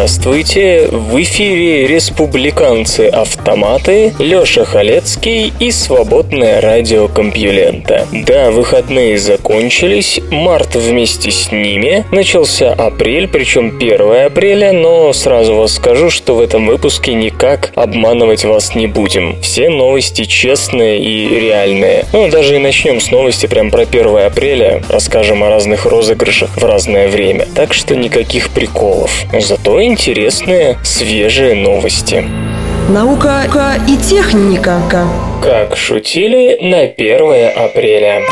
[0.00, 0.88] Здравствуйте!
[0.90, 8.06] В эфире республиканцы-автоматы, Лёша Халецкий и свободное радио Компьюлента.
[8.10, 15.74] Да, выходные закончились, март вместе с ними, начался апрель, причем 1 апреля, но сразу вас
[15.74, 19.38] скажу, что в этом выпуске никак обманывать вас не будем.
[19.42, 22.06] Все новости честные и реальные.
[22.14, 26.64] Ну, даже и начнем с новости прям про 1 апреля, расскажем о разных розыгрышах в
[26.64, 27.44] разное время.
[27.54, 29.26] Так что никаких приколов.
[29.38, 32.24] Зато интересные, свежие новости.
[32.88, 33.42] Наука
[33.88, 34.80] и техника.
[35.42, 38.22] Как шутили на 1 апреля.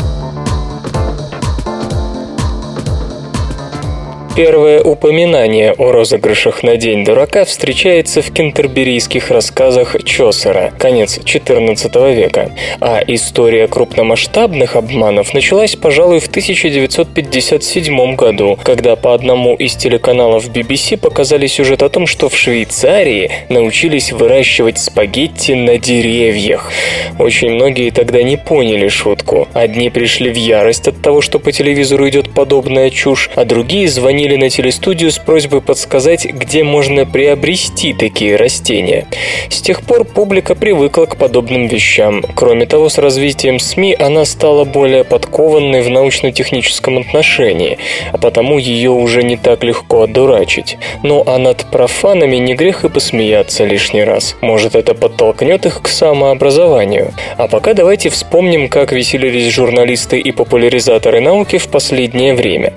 [4.39, 12.53] Первое упоминание о розыгрышах на День дурака встречается в кентерберийских рассказах Чосера, конец XIV века,
[12.81, 20.99] а история крупномасштабных обманов началась, пожалуй, в 1957 году, когда по одному из телеканалов BBC
[20.99, 26.71] показали сюжет о том, что в Швейцарии научились выращивать спагетти на деревьях.
[27.19, 29.49] Очень многие тогда не поняли шутку.
[29.53, 34.28] Одни пришли в ярость от того, что по телевизору идет подобная чушь, а другие звонили
[34.29, 39.07] позвонили на телестудию с просьбой подсказать, где можно приобрести такие растения.
[39.49, 42.23] С тех пор публика привыкла к подобным вещам.
[42.35, 47.79] Кроме того, с развитием СМИ она стала более подкованной в научно-техническом отношении,
[48.13, 50.77] а потому ее уже не так легко одурачить.
[51.03, 54.37] Ну а над профанами не грех и посмеяться лишний раз.
[54.43, 57.13] Может, это подтолкнет их к самообразованию.
[57.39, 62.75] А пока давайте вспомним, как веселились журналисты и популяризаторы науки в последнее время.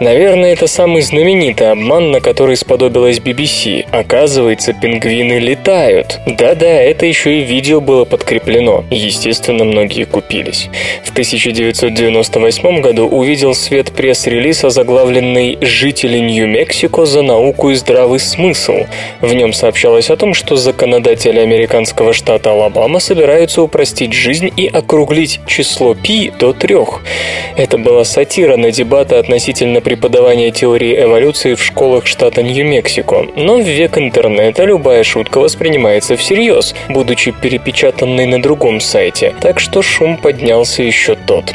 [0.00, 3.86] Наверное, это сам самый знаменитый обман, на который сподобилась BBC.
[3.90, 6.20] Оказывается, пингвины летают.
[6.26, 8.84] Да-да, это еще и видео было подкреплено.
[8.92, 10.68] Естественно, многие купились.
[11.02, 18.84] В 1998 году увидел свет пресс-релиз, озаглавленный «Жители Нью-Мексико за науку и здравый смысл».
[19.20, 25.40] В нем сообщалось о том, что законодатели американского штата Алабама собираются упростить жизнь и округлить
[25.48, 27.02] число пи до трех.
[27.56, 33.58] Это была сатира на дебаты относительно преподавания теории теории эволюции в школах штата Нью-Мексико, но
[33.58, 40.16] в век интернета любая шутка воспринимается всерьез, будучи перепечатанной на другом сайте, так что шум
[40.16, 41.54] поднялся еще тот.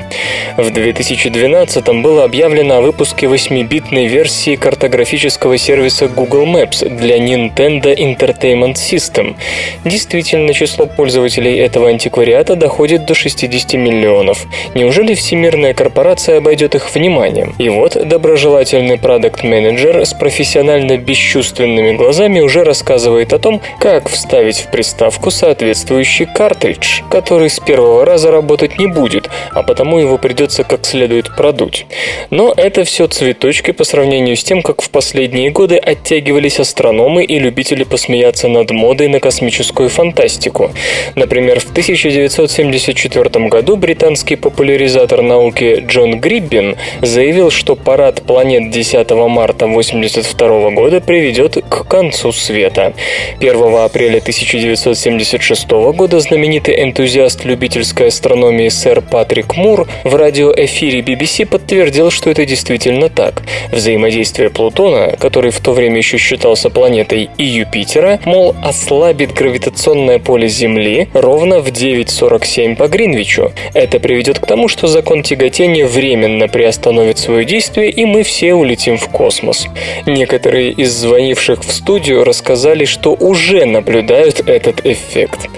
[0.55, 8.75] В 2012 было объявлено о выпуске 8-битной версии картографического сервиса Google Maps для Nintendo Entertainment
[8.75, 9.35] System.
[9.83, 14.45] Действительно, число пользователей этого антиквариата доходит до 60 миллионов.
[14.73, 17.53] Неужели всемирная корпорация обойдет их вниманием?
[17.57, 24.71] И вот доброжелательный продукт-менеджер с профессионально бесчувственными глазами уже рассказывает о том, как вставить в
[24.71, 30.85] приставку соответствующий картридж, который с первого раза работать не будет, а потому его придется как
[30.85, 31.87] следует продуть.
[32.29, 37.39] Но это все цветочки по сравнению с тем, как в последние годы оттягивались астрономы и
[37.39, 40.71] любители посмеяться над модой на космическую фантастику.
[41.15, 49.65] Например, в 1974 году британский популяризатор науки Джон Гриббин заявил, что парад планет 10 марта
[49.65, 52.93] 1982 года приведет к концу света.
[53.39, 62.11] 1 апреля 1976 года знаменитый энтузиаст любительской астрономии сэр Патрик Мур в радиоэфире BBC подтвердил,
[62.11, 63.43] что это действительно так.
[63.71, 70.47] Взаимодействие Плутона, который в то время еще считался планетой, и Юпитера, мол, ослабит гравитационное поле
[70.47, 73.51] Земли ровно в 9.47 по Гринвичу.
[73.73, 78.80] Это приведет к тому, что закон тяготения временно приостановит свое действие, и мы все улетим
[78.81, 79.67] улетим в космос.
[80.05, 85.49] Некоторые из звонивших в студию рассказали, что уже наблюдают этот эффект.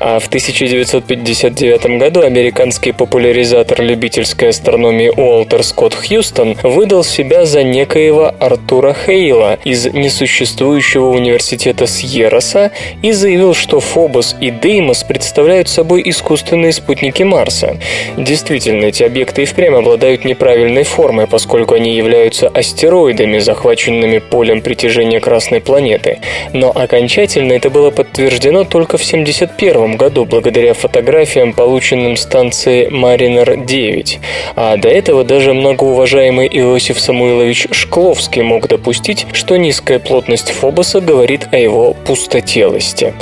[0.00, 8.32] А в 1959 году американский популяризатор любительской астрономии Уолтер Скотт Хьюстон выдал себя за некоего
[8.40, 12.72] Артура Хейла из несуществующего университета Сьерроса
[13.02, 17.76] и заявил, что Фобос и Деймос представляют собой искусственные спутники Марса.
[18.16, 24.62] Действительно, эти объекты и впрямь обладают неправильной формой, поскольку они являются осью астероидами, захваченными полем
[24.62, 26.18] притяжения Красной планеты.
[26.52, 34.18] Но окончательно это было подтверждено только в 1971 году, благодаря фотографиям, полученным станцией Маринер-9.
[34.56, 41.48] А до этого даже многоуважаемый Иосиф Самуилович Шкловский мог допустить, что низкая плотность Фобоса говорит
[41.52, 43.14] о его пустотелости.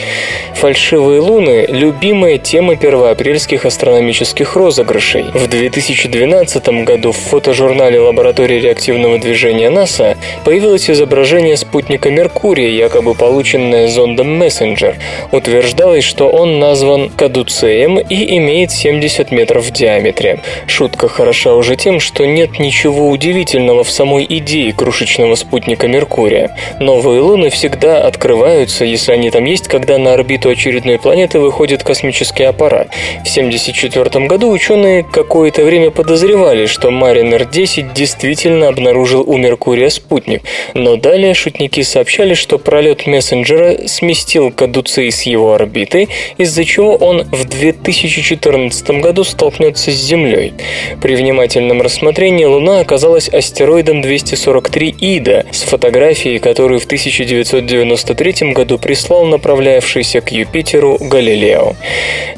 [0.55, 5.25] Фальшивые луны– любимая тема первоапрельских астрономических розыгрышей.
[5.35, 13.89] В 2012 году в фотожурнале лаборатории реактивного движения НАСА появилось изображение спутника Меркурия, якобы полученное
[13.89, 14.97] зондом Messenger.
[15.33, 20.41] Утверждалось, что он назван Кадуцеем и имеет 70 метров в диаметре.
[20.67, 26.57] Шутка хороша уже тем, что нет ничего удивительного в самой идее крошечного спутника Меркурия.
[26.79, 32.45] Новые луны всегда открываются, если они там есть, когда на орбиту очередной планеты выходит космический
[32.45, 32.89] аппарат.
[33.25, 40.43] В 1974 году ученые какое-то время подозревали, что Маринер 10 действительно обнаружил у Меркурия спутник,
[40.75, 47.23] но далее шутники сообщали, что пролет мессенджера сместил Кадуцей с его орбиты, из-за чего он
[47.31, 50.55] в 2014 году столкнется с Землей.
[51.01, 59.27] При внимательном рассмотрении Луна оказалась астероидом 243 Ида с фотографией, которую в 1993 году прислал
[59.27, 61.77] направлявшийся к Юпитеру Галилео.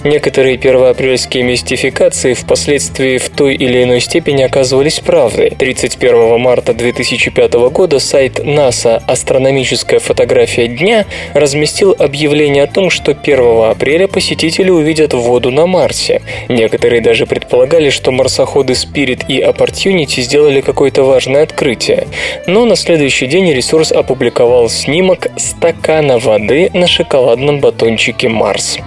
[0.05, 5.51] Некоторые первоапрельские мистификации впоследствии в той или иной степени оказывались правдой.
[5.51, 13.71] 31 марта 2005 года сайт НАСА «Астрономическая фотография дня» разместил объявление о том, что 1
[13.71, 16.23] апреля посетители увидят воду на Марсе.
[16.49, 22.09] Некоторые даже предполагали, что марсоходы Spirit и Opportunity сделали какое-то важное открытие.
[22.47, 28.79] Но на следующий день ресурс опубликовал снимок стакана воды на шоколадном батончике Марс.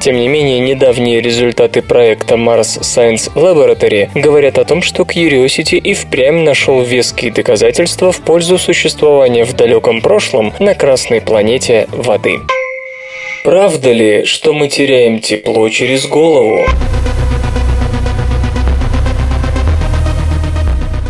[0.00, 5.94] Тем не менее, недавние результаты проекта Mars Science Laboratory говорят о том, что Curiosity и
[5.94, 6.80] впрямь нашел
[7.24, 12.40] веские доказательства в пользу существования в далеком прошлом на Красной планете воды.
[13.44, 16.64] Правда ли, что мы теряем тепло через голову?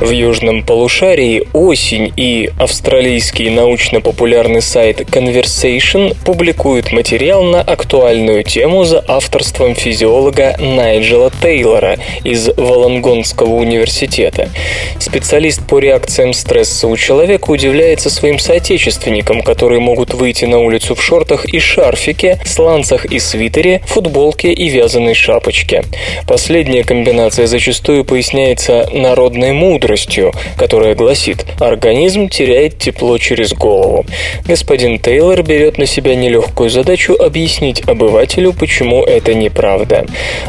[0.04, 9.02] В южном полушарии осень и австралийский научно-популярный сайт Conversation публикуют материал на актуальную тему за
[9.08, 14.50] авторством физиолога Найджела Тейлора из Волонгонского университета.
[14.98, 21.02] Специалист по реакциям стресса у человека удивляется своим соотечественникам, которые могут выйти на улицу в
[21.02, 25.82] шортах и шарфике, сланцах и свитере, футболке и вязаной шапочке.
[26.28, 34.05] Последняя комбинация зачастую поясняется народной мудростью, мудростью, которая гласит «Организм теряет тепло через голову».
[34.44, 40.06] Господин Тейлор берет на себя нелегкую задачу объяснить обывателю, почему это неправда.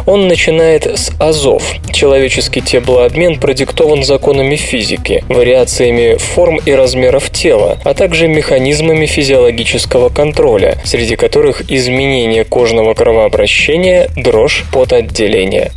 [0.07, 1.62] Он начинает с азов.
[1.94, 10.77] Человеческий теплообмен продиктован законами физики, вариациями форм и размеров тела, а также механизмами физиологического контроля,
[10.83, 15.71] среди которых изменение кожного кровообращения, дрожь, потоотделение.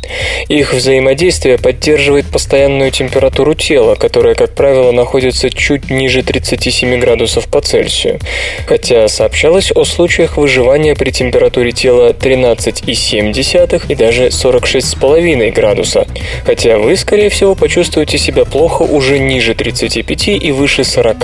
[0.47, 7.61] Их взаимодействие поддерживает постоянную температуру тела, которое, как правило, находится чуть ниже 37 градусов по
[7.61, 8.19] Цельсию.
[8.65, 16.07] Хотя сообщалось о случаях выживания при температуре тела 13,7 и даже 46,5 градуса.
[16.45, 21.17] Хотя вы, скорее всего, почувствуете себя плохо уже ниже 35 и выше 40.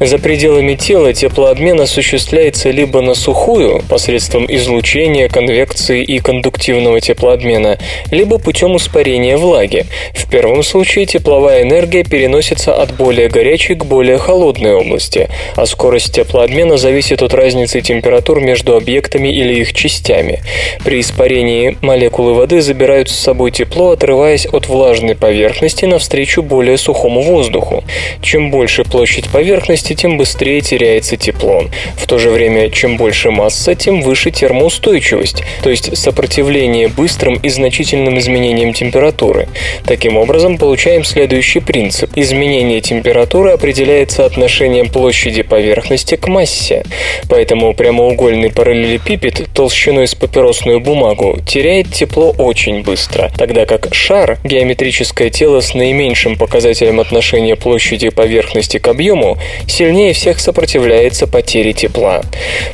[0.00, 7.78] За пределами тела теплообмен осуществляется либо на сухую, посредством излучения, конвекции и кондуктивного теплообмена,
[8.10, 9.86] либо путем испарения влаги.
[10.14, 15.64] В первом случае тепловая тепловая энергия переносится от более горячей к более холодной области, а
[15.64, 20.40] скорость теплообмена зависит от разницы температур между объектами или их частями.
[20.84, 27.22] При испарении молекулы воды забирают с собой тепло, отрываясь от влажной поверхности навстречу более сухому
[27.22, 27.84] воздуху.
[28.22, 31.62] Чем больше площадь поверхности, тем быстрее теряется тепло.
[31.96, 37.48] В то же время, чем больше масса, тем выше термоустойчивость, то есть сопротивление быстрым и
[37.48, 39.46] значительным изменениям температуры.
[39.84, 42.12] Таким образом, получаем следующий следующий принцип.
[42.16, 46.82] Изменение температуры определяется отношением площади поверхности к массе.
[47.28, 55.28] Поэтому прямоугольный параллелепипед толщиной с папиросную бумагу теряет тепло очень быстро, тогда как шар, геометрическое
[55.28, 59.36] тело с наименьшим показателем отношения площади поверхности к объему,
[59.68, 62.22] сильнее всех сопротивляется потере тепла.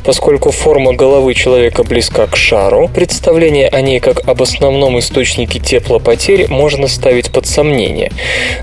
[0.05, 6.47] Поскольку форма головы человека близка к шару, представление о ней как об основном источнике теплопотери
[6.49, 8.13] можно ставить под сомнение.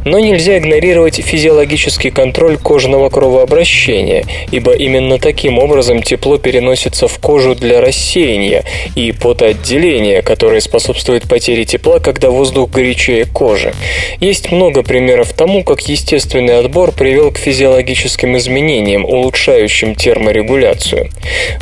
[0.05, 7.55] Но нельзя игнорировать физиологический контроль кожного кровообращения, ибо именно таким образом тепло переносится в кожу
[7.55, 8.63] для рассеяния
[8.95, 13.73] и потоотделения, которое способствует потере тепла, когда воздух горячее кожи.
[14.19, 21.09] Есть много примеров тому, как естественный отбор привел к физиологическим изменениям, улучшающим терморегуляцию.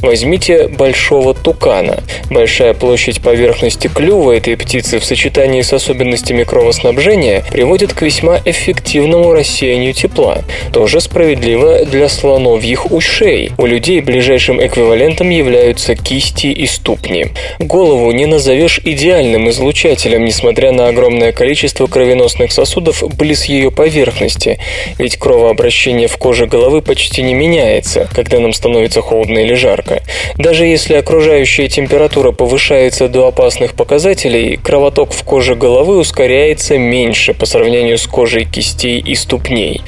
[0.01, 2.03] Возьмите большого тукана.
[2.29, 9.33] Большая площадь поверхности клюва этой птицы в сочетании с особенностями кровоснабжения приводит к весьма эффективному
[9.33, 10.37] рассеянию тепла.
[10.71, 13.51] Тоже справедливо для слоновьих ушей.
[13.57, 17.25] У людей ближайшим эквивалентом являются кисти и ступни.
[17.59, 24.57] Голову не назовешь идеальным излучателем, несмотря на огромное количество кровеносных сосудов близ ее поверхности,
[24.97, 30.01] ведь кровообращение в коже головы почти не меняется, когда нам становится холодно или жарко.
[30.37, 37.45] Даже если окружающая температура повышается до опасных показателей, кровоток в коже головы ускоряется меньше по
[37.45, 39.81] сравнению с кожей кистей и ступней.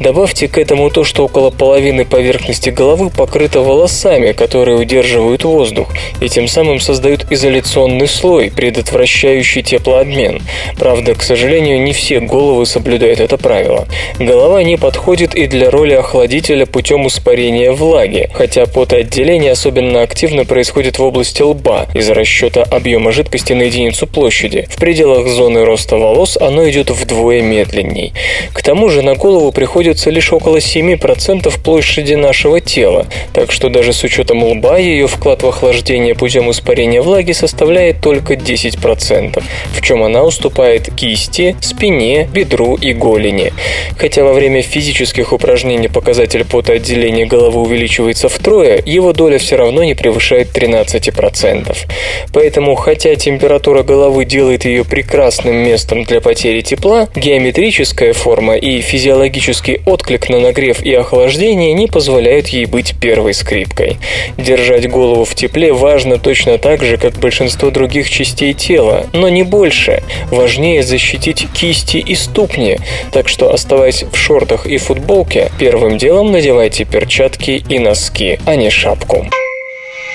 [0.00, 6.28] Добавьте к этому то, что около половины поверхности головы покрыта волосами, которые удерживают воздух, и
[6.28, 10.42] тем самым создают изоляционный слой, предотвращающий теплообмен.
[10.78, 13.86] Правда, к сожалению, не все головы соблюдают это правило.
[14.18, 20.98] Голова не подходит и для роли охладителя путем испарения влаги, хотя потоотделение особенно активно происходит
[20.98, 24.66] в области лба из расчета объема жидкости на единицу площади.
[24.70, 28.12] В пределах зоны роста волос оно идет вдвое медленней.
[28.52, 33.92] К тому же на голову приходится лишь около 7% площади нашего тела, так что даже
[33.92, 40.02] с учетом лба ее вклад в охлаждение путем испарения влаги составляет только 10%, в чем
[40.02, 43.52] она уступает кисти, спине, бедру и голени.
[43.98, 49.94] Хотя во время физических упражнений показатель потоотделения головы увеличивается втрое, его доля все равно не
[49.94, 51.76] превышает 13%.
[52.32, 59.80] Поэтому, хотя температура головы делает ее прекрасным местом для потери тепла, геометрическая форма и физиологический
[59.84, 63.96] отклик на нагрев и охлаждение не позволяют ей быть первой скрипкой.
[64.36, 69.42] Держать голову в тепле важно точно так же, как большинство других частей тела, но не
[69.42, 70.04] больше.
[70.30, 72.78] Важнее защитить кисти и ступни,
[73.10, 78.70] так что оставаясь в шортах и футболке, первым делом надевайте перчатки и носки, а не
[78.70, 79.26] шапку.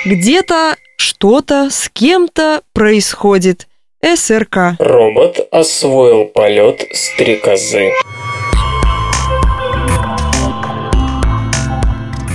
[0.06, 3.68] Где-то что-то с кем-то происходит.
[4.04, 4.78] СРК.
[4.80, 7.92] Робот освоил полет стрекозы.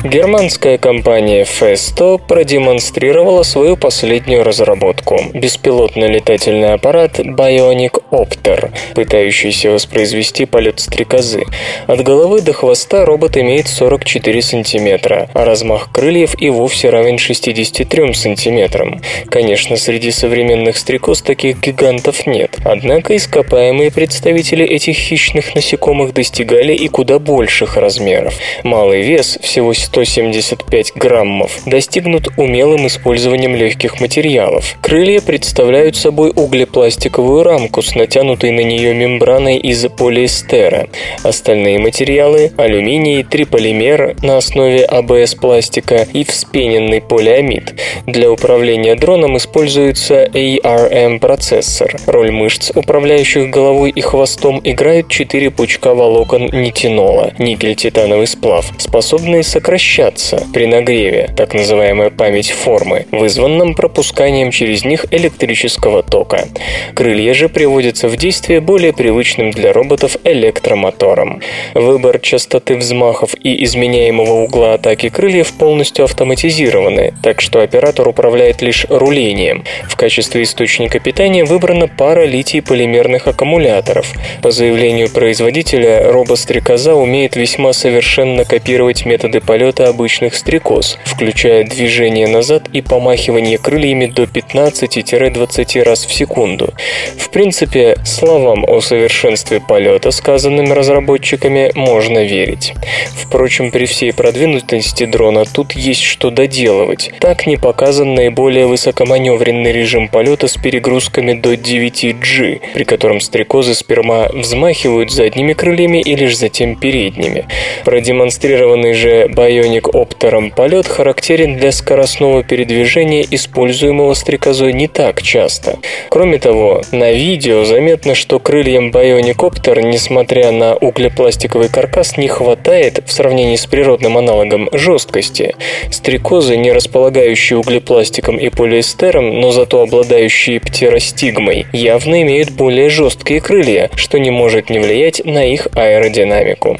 [0.06, 10.78] Германская компания Festo продемонстрировала свою последнюю разработку– беспилотный летательный аппарат Bionic Opter, пытающийся воспроизвести полет
[10.78, 11.42] стрекозы.
[11.88, 18.14] От головы до хвоста робот имеет 44 сантиметра, а размах крыльев и вовсе равен 63
[18.14, 19.00] сантиметрам.
[19.28, 26.86] Конечно, среди современных стрекоз таких гигантов нет, однако ископаемые представители этих хищных насекомых достигали и
[26.86, 28.34] куда больших размеров.
[28.62, 34.76] Малый вес, всего 175 граммов, достигнут умелым использованием легких материалов.
[34.82, 40.88] Крылья представляют собой углепластиковую рамку с натянутой на нее мембраной из полиэстера.
[41.22, 47.80] Остальные материалы– алюминий, триполимер на основе АБС-пластика и вспененный полиамид.
[48.06, 51.96] Для управления дроном используется ARM-процессор.
[52.06, 59.85] Роль мышц, управляющих головой и хвостом, играет четыре пучка волокон нитинола, никель-титановый сплав, способные сокращать
[59.86, 66.48] сокращаться при нагреве, так называемая память формы, вызванном пропусканием через них электрического тока.
[66.94, 71.40] Крылья же приводятся в действие более привычным для роботов электромотором.
[71.74, 78.86] Выбор частоты взмахов и изменяемого угла атаки крыльев полностью автоматизированы, так что оператор управляет лишь
[78.88, 79.64] рулением.
[79.88, 84.12] В качестве источника питания выбрана пара литий-полимерных аккумуляторов.
[84.42, 92.26] По заявлению производителя, робот-стрекоза умеет весьма совершенно копировать методы полета полета обычных стрекоз, включая движение
[92.26, 96.72] назад и помахивание крыльями до 15-20 раз в секунду.
[97.18, 102.74] В принципе, словам о совершенстве полета, сказанным разработчиками, можно верить.
[103.14, 107.10] Впрочем, при всей продвинутости дрона тут есть что доделывать.
[107.20, 114.28] Так не показан наиболее высокоманевренный режим полета с перегрузками до 9G, при котором стрекозы сперма
[114.32, 117.46] взмахивают задними крыльями и лишь затем передними.
[117.84, 125.78] Продемонстрированный же Bio байоник-оптером полет характерен для скоростного передвижения, используемого стрекозой не так часто.
[126.10, 133.12] Кроме того, на видео заметно, что крыльям байоник-оптер, несмотря на углепластиковый каркас, не хватает в
[133.12, 135.54] сравнении с природным аналогом жесткости.
[135.90, 143.90] Стрекозы, не располагающие углепластиком и полиэстером, но зато обладающие птеростигмой, явно имеют более жесткие крылья,
[143.96, 146.78] что не может не влиять на их аэродинамику.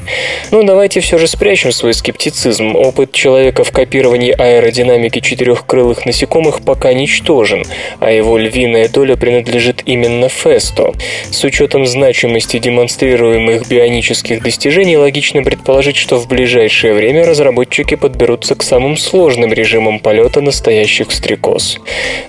[0.51, 2.66] Ну, давайте все же спрячем свой скептицизм.
[2.75, 7.63] Опыт человека в копировании аэродинамики четырехкрылых насекомых пока ничтожен,
[7.99, 10.93] а его львиная доля принадлежит именно Фесто.
[11.31, 18.63] С учетом значимости демонстрируемых бионических достижений, логично предположить, что в ближайшее время разработчики подберутся к
[18.63, 21.79] самым сложным режимам полета настоящих стрекоз.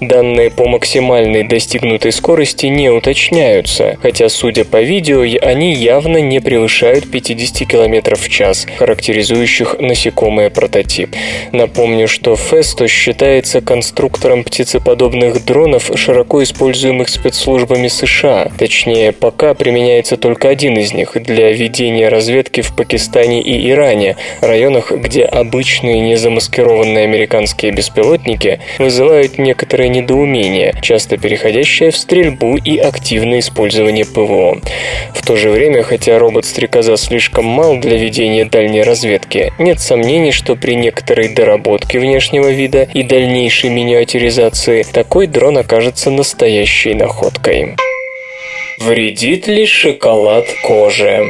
[0.00, 7.10] Данные по максимальной достигнутой скорости не уточняются, хотя, судя по видео, они явно не превышают
[7.10, 9.76] 50 км в час, характеризующих
[10.28, 11.14] насекомое прототип.
[11.52, 18.50] Напомню, что Фесто считается конструктором птицеподобных дронов, широко используемых спецслужбами США.
[18.58, 24.92] Точнее, пока применяется только один из них для ведения разведки в Пакистане и Иране, районах,
[24.92, 34.04] где обычные незамаскированные американские беспилотники вызывают некоторое недоумение, часто переходящее в стрельбу и активное использование
[34.04, 34.60] ПВО.
[35.14, 40.56] В то же время, хотя робот-стрекоза слишком мал для ведения дальней разведки, нет сомнений, что
[40.56, 47.76] при некоторой доработке внешнего вида и дальнейшей миниатюризации такой дрон окажется настоящей находкой.
[48.80, 51.26] Вредит ли шоколад коже?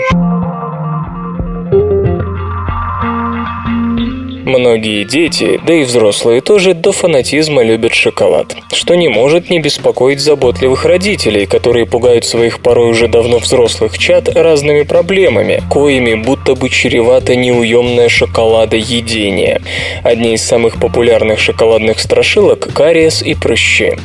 [4.48, 10.20] Многие дети, да и взрослые тоже, до фанатизма любят шоколад, что не может не беспокоить
[10.20, 16.70] заботливых родителей, которые пугают своих порой уже давно взрослых чад разными проблемами, коими будто бы
[16.70, 19.60] чревато неуемное шоколадоедение.
[20.02, 23.98] Одни из самых популярных шоколадных страшилок– кариес и прыщи.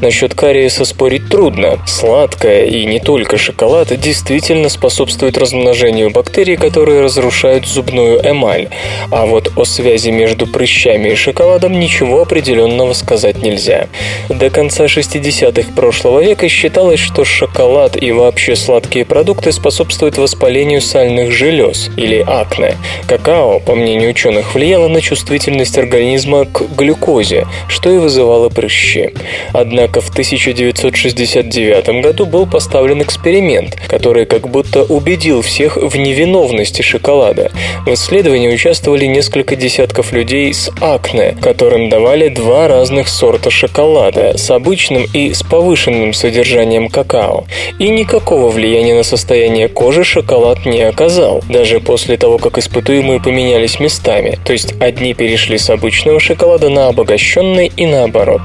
[0.00, 1.80] Насчет кариеса спорить трудно.
[1.88, 8.68] Сладкое и не только шоколад действительно способствует размножению бактерий, которые разрушают зубную эмаль.
[9.10, 13.86] А вот о связи связи между прыщами и шоколадом ничего определенного сказать нельзя.
[14.28, 21.32] До конца 60-х прошлого века считалось, что шоколад и вообще сладкие продукты способствуют воспалению сальных
[21.32, 22.76] желез или акне.
[23.06, 29.14] Какао, по мнению ученых, влияло на чувствительность организма к глюкозе, что и вызывало прыщи.
[29.54, 37.50] Однако в 1969 году был поставлен эксперимент, который как будто убедил всех в невиновности шоколада.
[37.86, 44.36] В исследовании участвовали несколько десятков десятков людей с акне, которым давали два разных сорта шоколада
[44.36, 47.44] с обычным и с повышенным содержанием какао.
[47.78, 53.78] И никакого влияния на состояние кожи шоколад не оказал, даже после того, как испытуемые поменялись
[53.78, 58.42] местами, то есть одни перешли с обычного шоколада на обогащенный и наоборот.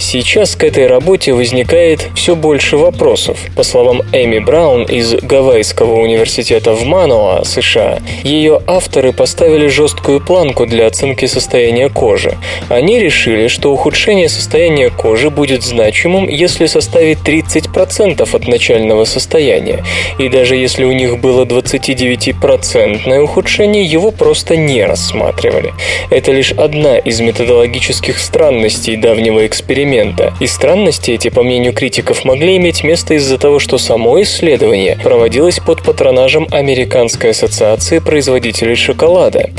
[0.00, 3.38] Сейчас к этой работе возникает все больше вопросов.
[3.54, 10.55] По словам Эми Браун из Гавайского университета в Мануа, США, ее авторы поставили жесткую планку
[10.56, 12.36] оценку для оценки состояния кожи.
[12.68, 19.84] Они решили, что ухудшение состояния кожи будет значимым, если составит 30% от начального состояния.
[20.18, 25.72] И даже если у них было 29% ухудшение, его просто не рассматривали.
[26.10, 30.32] Это лишь одна из методологических странностей давнего эксперимента.
[30.40, 35.58] И странности эти, по мнению критиков, могли иметь место из-за того, что само исследование проводилось
[35.58, 39.50] под патронажем Американской ассоциации производителей шоколада.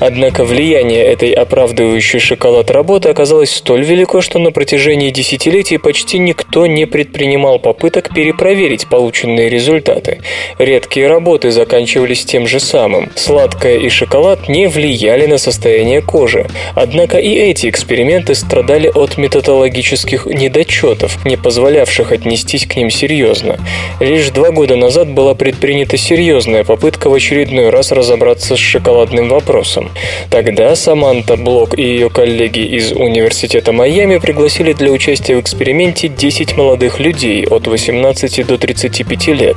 [0.00, 6.20] Однако Однако влияние этой оправдывающей шоколад работы оказалось столь велико, что на протяжении десятилетий почти
[6.20, 10.20] никто не предпринимал попыток перепроверить полученные результаты.
[10.56, 13.10] Редкие работы заканчивались тем же самым.
[13.16, 16.46] Сладкое и шоколад не влияли на состояние кожи.
[16.76, 23.58] Однако и эти эксперименты страдали от методологических недочетов, не позволявших отнестись к ним серьезно.
[23.98, 29.90] Лишь два года назад была предпринята серьезная попытка в очередной раз разобраться с шоколадным вопросом.
[30.28, 36.56] Тогда Саманта Блок и ее коллеги из Университета Майами пригласили для участия в эксперименте 10
[36.56, 39.56] молодых людей от 18 до 35 лет,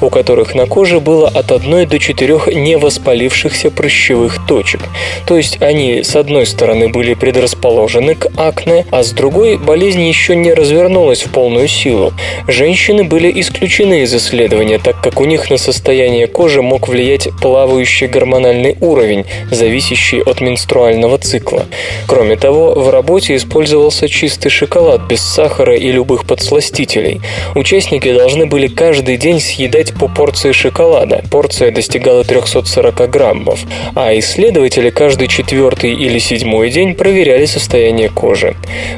[0.00, 4.82] у которых на коже было от 1 до 4 невоспалившихся прыщевых точек.
[5.26, 10.36] То есть они, с одной стороны, были предрасположены к акне, а с другой болезнь еще
[10.36, 12.12] не развернулась в полную силу.
[12.48, 18.08] Женщины были исключены из исследования, так как у них на состояние кожи мог влиять плавающий
[18.08, 21.66] гормональный уровень, зависящий зависящий от менструального цикла.
[22.06, 27.20] Кроме того, в работе использовался чистый шоколад без сахара и любых подсластителей.
[27.54, 31.22] Участники должны были каждый день съедать по порции шоколада.
[31.30, 33.60] Порция достигала 340 граммов.
[33.94, 38.54] А исследователи каждый четвертый или седьмой день проверяли состояние кожи.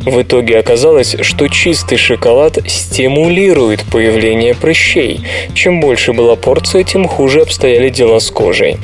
[0.07, 5.21] В итоге оказалось, что чистый шоколад стимулирует появление прыщей.
[5.55, 8.77] Чем больше была порция, тем хуже обстояли дела с кожей.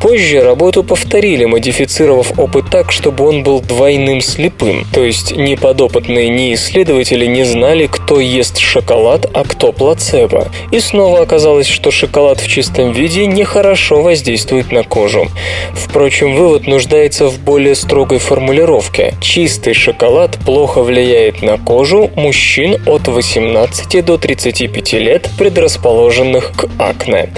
[0.00, 6.28] Позже работу повторили, модифицировав опыт так, чтобы он был двойным слепым, то есть ни подопытные,
[6.28, 10.46] ни исследователи не знали, кто ест шоколад, а кто плацебо.
[10.70, 15.26] И снова оказалось, что шоколад в чистом виде нехорошо воздействует на кожу.
[15.74, 19.14] Впрочем, вывод нуждается в более строгой формулировке.
[19.20, 27.30] Чистый шоколад плохо влияет на кожу мужчин от 18 до 35 лет, предрасположенных к акне.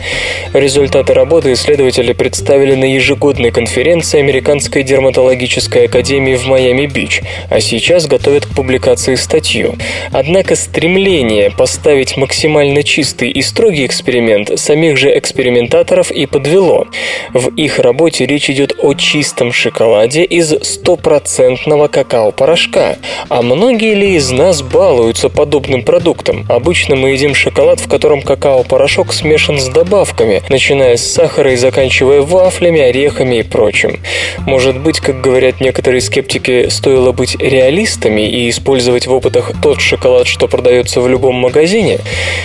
[0.52, 8.46] Результаты работы исследователи представили на ежегодной конференции Американской дерматологической академии в Майами-Бич, а сейчас готовят
[8.46, 9.76] к публикации статью.
[10.12, 16.86] Однако стремление поставить максимально чистый и строгий эксперимент самих же экспериментаторов и подвело.
[17.32, 22.96] В их работе речь идет о чистом шоколаде из стопроцентного какао-порошка.
[23.28, 26.46] А многие ли из нас балуются подобным продуктом?
[26.48, 32.22] Обычно мы едим шоколад, в котором какао-порошок смешан с добавками, начиная с сахара и заканчивая
[32.22, 33.98] вафлями, орехами и прочим.
[34.46, 40.26] Может быть, как говорят некоторые скептики, стоило быть реалистами и использовать в опытах тот шоколад,
[40.26, 41.98] что продается в любом магазине?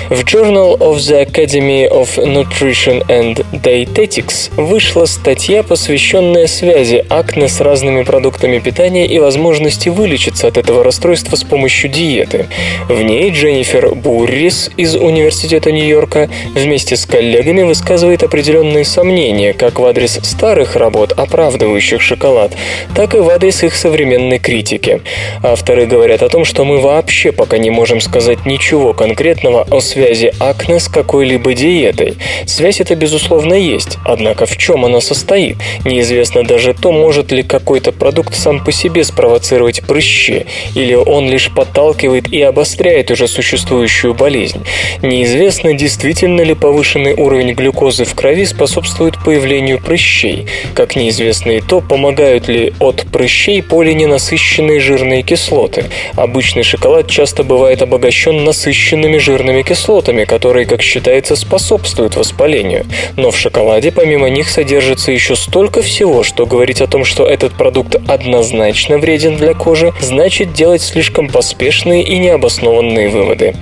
[0.10, 7.62] В Journal of the Academy of Nutrition and Dietetics вышла статья, посвященная связи акне с
[7.62, 12.48] разными продуктами питания и возможности вылечиться от этого расстройства с помощью диеты.
[12.90, 19.86] В ней Дженнифер Буррис из Университета Нью-Йорка вместе с коллегами высказывает определенные сомнения как в
[19.86, 21.14] адрес старых работ,
[21.54, 22.52] оправдывающих шоколад,
[22.96, 25.02] так и в адрес их современной критики.
[25.42, 30.34] Авторы говорят о том, что мы вообще пока не можем сказать ничего конкретного о связи
[30.40, 32.16] акне с какой-либо диетой.
[32.46, 35.58] Связь эта, безусловно, есть, однако в чем она состоит?
[35.86, 41.52] Неизвестно даже то, может ли какой-то продукт сам по себе спровоцировать прыщи, или он лишь
[41.54, 44.64] подталкивает и обостряет уже существующую болезнь.
[45.02, 50.48] Неизвестно, действительно ли повышенный уровень глюкозы в крови способствует появлению прыщей.
[50.74, 55.86] Как неизвестно и то, помогают ли от прыщей полиненасыщенные жирные кислоты.
[56.16, 62.86] Обычный шоколад часто бывает обогащен насыщенными жирными кислотами, которые, как считается, способствуют воспалению.
[63.18, 67.54] Но в шоколаде помимо них содержится еще столько всего, что говорить о том, что этот
[67.54, 73.56] продукт однозначно вреден для кожи, значит делать слишком поспешные и необоснованные выводы.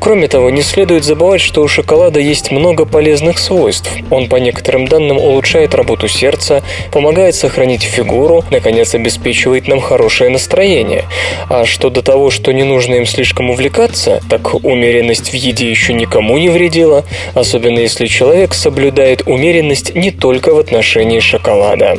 [0.00, 3.90] Кроме того, не следует забывать, что у шоколада есть много полезных свойств.
[4.10, 6.62] Он, по некоторым данным, улучшает работу сердца,
[6.92, 11.04] помогает сохранить фигуру, наконец, обеспечивает нам хорошее настроение.
[11.48, 15.92] А что до того, что не нужно им слишком увлекаться, так умеренность в еде еще
[15.92, 21.98] никому не вредила, особенно если человек соблюдает умеренность не только в отношении шоколада.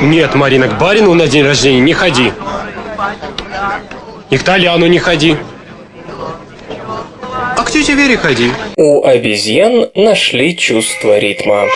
[0.00, 2.32] Нет, Марина, к барину на день рождения не ходи.
[4.30, 5.36] И к Толяну не ходи.
[7.56, 8.50] А к тете Вере ходи.
[8.76, 11.66] У обезьян нашли чувство ритма.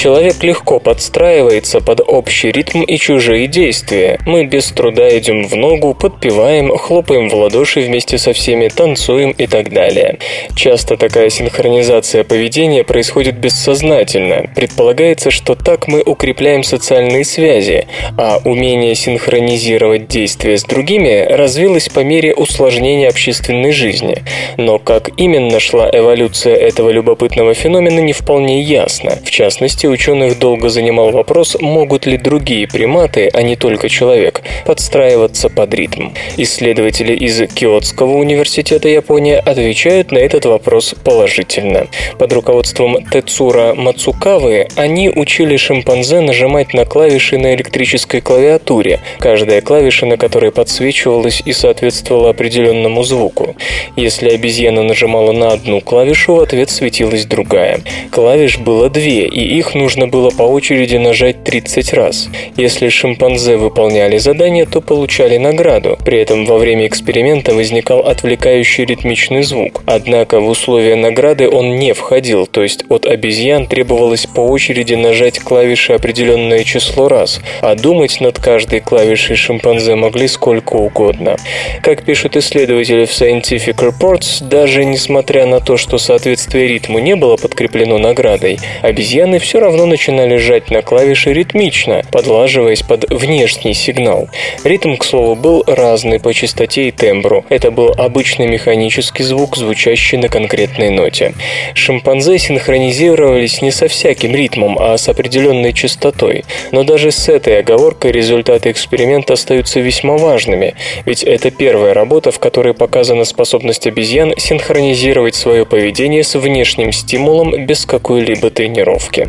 [0.00, 4.18] Человек легко подстраивается под общий ритм и чужие действия.
[4.24, 9.46] Мы без труда идем в ногу, подпеваем, хлопаем в ладоши вместе со всеми, танцуем и
[9.46, 10.16] так далее.
[10.56, 14.46] Часто такая синхронизация поведения происходит бессознательно.
[14.56, 17.86] Предполагается, что так мы укрепляем социальные связи,
[18.16, 24.22] а умение синхронизировать действия с другими развилось по мере усложнения общественной жизни.
[24.56, 29.18] Но как именно шла эволюция этого любопытного феномена не вполне ясно.
[29.22, 35.48] В частности, ученых долго занимал вопрос, могут ли другие приматы, а не только человек, подстраиваться
[35.48, 36.10] под ритм.
[36.36, 41.86] Исследователи из Киотского университета Япония отвечают на этот вопрос положительно.
[42.18, 50.06] Под руководством Тецура Мацукавы они учили шимпанзе нажимать на клавиши на электрической клавиатуре, каждая клавиша
[50.06, 53.56] на которой подсвечивалась и соответствовала определенному звуку.
[53.96, 57.80] Если обезьяна нажимала на одну клавишу, в ответ светилась другая.
[58.10, 62.28] Клавиш было две, и их нужно было по очереди нажать 30 раз.
[62.56, 65.98] Если шимпанзе выполняли задание, то получали награду.
[66.04, 69.82] При этом во время эксперимента возникал отвлекающий ритмичный звук.
[69.86, 75.38] Однако в условия награды он не входил, то есть от обезьян требовалось по очереди нажать
[75.38, 81.36] клавиши определенное число раз, а думать над каждой клавишей шимпанзе могли сколько угодно.
[81.82, 87.36] Как пишут исследователи в Scientific Reports, даже несмотря на то, что соответствие ритму не было
[87.36, 94.28] подкреплено наградой, обезьяны все равно начинали жать на клавиши ритмично, подлаживаясь под внешний сигнал.
[94.64, 97.44] Ритм, к слову, был разный по частоте и тембру.
[97.48, 101.34] Это был обычный механический звук, звучащий на конкретной ноте.
[101.74, 106.44] Шимпанзе синхронизировались не со всяким ритмом, а с определенной частотой.
[106.72, 110.74] Но даже с этой оговоркой результаты эксперимента остаются весьма важными,
[111.06, 117.66] ведь это первая работа, в которой показана способность обезьян синхронизировать свое поведение с внешним стимулом
[117.66, 119.28] без какой-либо тренировки.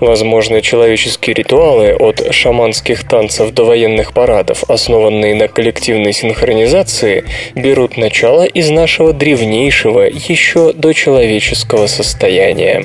[0.00, 8.44] Возможно, человеческие ритуалы от шаманских танцев до военных парадов, основанные на коллективной синхронизации, берут начало
[8.44, 12.84] из нашего древнейшего еще до человеческого состояния.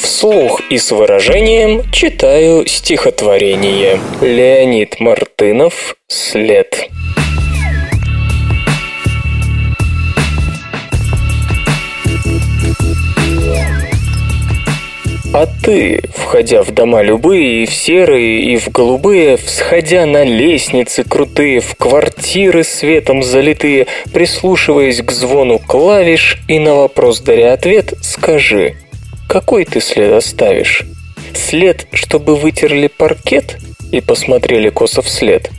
[0.00, 4.00] Вслух и с выражением читаю стихотворение.
[4.20, 6.88] Леонид Мартынов «След».
[15.30, 21.04] А ты, входя в дома любые, и в серые, и в голубые, всходя на лестницы
[21.04, 28.76] крутые, в квартиры светом залитые, прислушиваясь к звону клавиш и на вопрос даря ответ, скажи,
[29.28, 30.84] какой ты след оставишь?
[31.34, 33.58] След, чтобы вытерли паркет
[33.92, 35.50] и посмотрели косо вслед?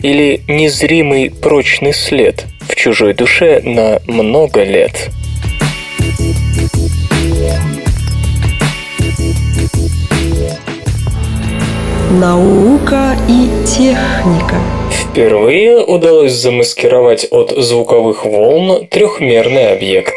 [0.00, 5.10] Или незримый прочный след в чужой душе на много лет?
[12.20, 14.56] Наука и техника.
[14.90, 20.12] Впервые удалось замаскировать от звуковых волн трехмерный объект.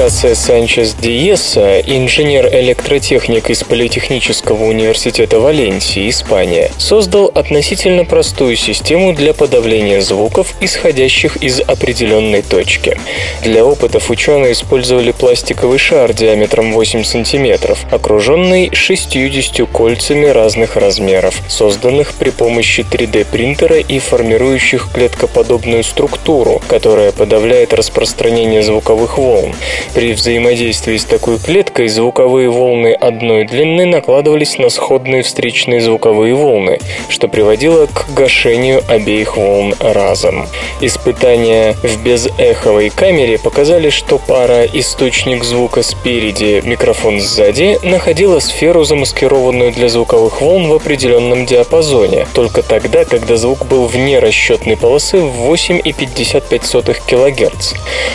[0.00, 10.00] Хосе Санчес Диеса, инженер-электротехник из Политехнического университета Валенсии, Испания, создал относительно простую систему для подавления
[10.00, 12.98] звуков, исходящих из определенной точки.
[13.42, 22.14] Для опытов ученые использовали пластиковый шар диаметром 8 см, окруженный 60 кольцами разных размеров, созданных
[22.14, 29.54] при помощи 3D-принтера и формирующих клеткоподобную структуру, которая подавляет распространение звуковых волн.
[29.94, 36.78] При взаимодействии с такой клеткой звуковые волны одной длины накладывались на сходные встречные звуковые волны,
[37.08, 40.46] что приводило к гашению обеих волн разом.
[40.80, 49.72] Испытания в безэховой камере показали, что пара источник звука спереди, микрофон сзади находила сферу, замаскированную
[49.72, 55.52] для звуковых волн в определенном диапазоне, только тогда, когда звук был вне расчетной полосы в
[55.52, 57.74] 8,55 кГц.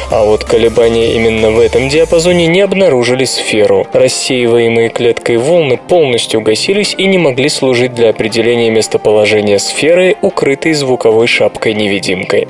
[0.09, 3.87] А вот колебания именно в этом диапазоне не обнаружили сферу.
[3.91, 11.27] Рассеиваемые клеткой волны полностью гасились и не могли служить для определения местоположения сферы, укрытой звуковой
[11.27, 12.47] шапкой-невидимкой.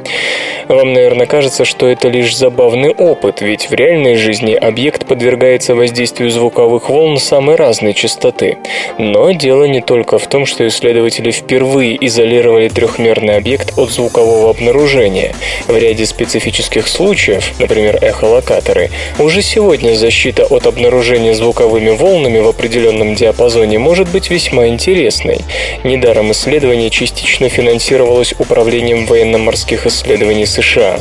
[0.67, 6.29] Вам, наверное, кажется, что это лишь забавный опыт, ведь в реальной жизни объект подвергается воздействию
[6.29, 8.57] звуковых волн самой разной частоты.
[8.97, 15.33] Но дело не только в том, что исследователи впервые изолировали трехмерный объект от звукового обнаружения.
[15.67, 23.15] В ряде специфических случаев, например, эхолокаторы, уже сегодня защита от обнаружения звуковыми волнами в определенном
[23.15, 25.39] диапазоне может быть весьма интересной.
[25.83, 30.99] Недаром исследование частично финансировалось Управлением военно-морских исследований США.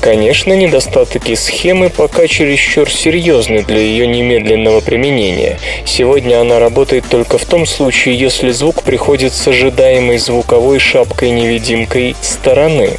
[0.00, 5.58] Конечно, недостатки схемы пока чересчур серьезны для ее немедленного применения.
[5.84, 12.90] Сегодня она работает только в том случае, если звук приходит с ожидаемой звуковой шапкой-невидимкой стороны.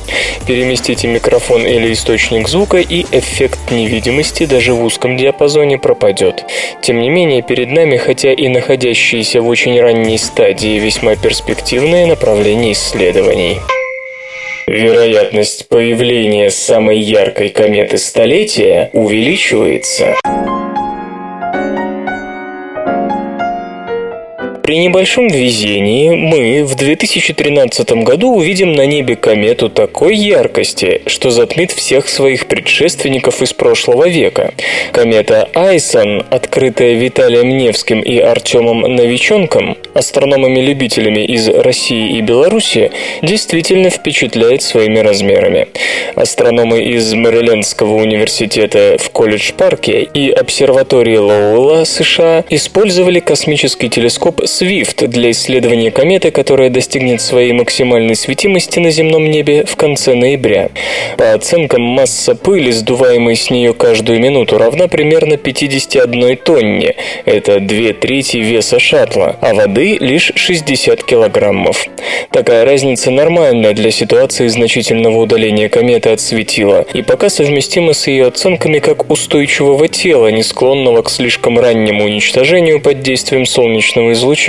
[0.46, 6.46] Переместите микрофон или источник звука, и эффект невидимости даже в узком диапазоне пропадет.
[6.82, 12.74] Тем не менее, перед нами, хотя и находящиеся в очень ранней стадии, весьма перспективное направление
[12.74, 13.58] исследований.
[14.68, 20.16] Вероятность появления самой яркой кометы столетия увеличивается.
[24.70, 31.72] При небольшом везении мы в 2013 году увидим на небе комету такой яркости, что затмит
[31.72, 34.54] всех своих предшественников из прошлого века.
[34.92, 42.92] Комета Айсон, открытая Виталием Невским и Артемом Новиченком, астрономами-любителями из России и Беларуси,
[43.24, 45.68] действительно впечатляет своими размерами.
[46.14, 55.32] Астрономы из Мэрилендского университета в Колледж-парке и обсерватории Лоуэлла, США, использовали космический телескоп Swift для
[55.32, 60.70] исследования кометы, которая достигнет своей максимальной светимости на земном небе в конце ноября.
[61.18, 66.96] По оценкам, масса пыли, сдуваемой с нее каждую минуту, равна примерно 51 тонне.
[67.24, 71.86] Это две трети веса шаттла, а воды лишь 60 килограммов.
[72.32, 78.28] Такая разница нормальная для ситуации значительного удаления кометы от светила и пока совместима с ее
[78.28, 84.49] оценками как устойчивого тела, не склонного к слишком раннему уничтожению под действием солнечного излучения.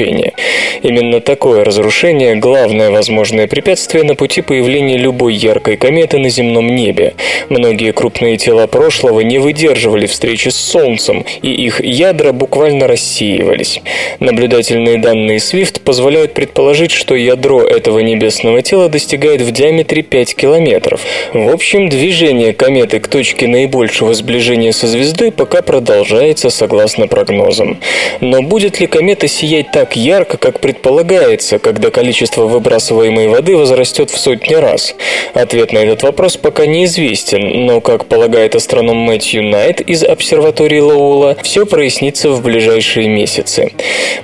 [0.83, 7.15] Именно такое разрушение– главное возможное препятствие на пути появления любой яркой кометы на земном небе.
[7.49, 13.81] Многие крупные тела прошлого не выдерживали встречи с Солнцем, и их ядра буквально рассеивались.
[14.21, 21.01] Наблюдательные данные SWIFT позволяют предположить, что ядро этого небесного тела достигает в диаметре 5 километров.
[21.33, 27.79] В общем, движение кометы к точке наибольшего сближения со звездой пока продолжается согласно прогнозам.
[28.21, 34.19] Но будет ли комета сиять так ярко, как предполагается, когда количество выбрасываемой воды возрастет в
[34.19, 34.95] сотни раз?
[35.35, 41.37] Ответ на этот вопрос пока неизвестен, но, как полагает астроном Мэтью Найт из обсерватории Лоула,
[41.43, 43.73] все прояснится в ближайшие месяцы.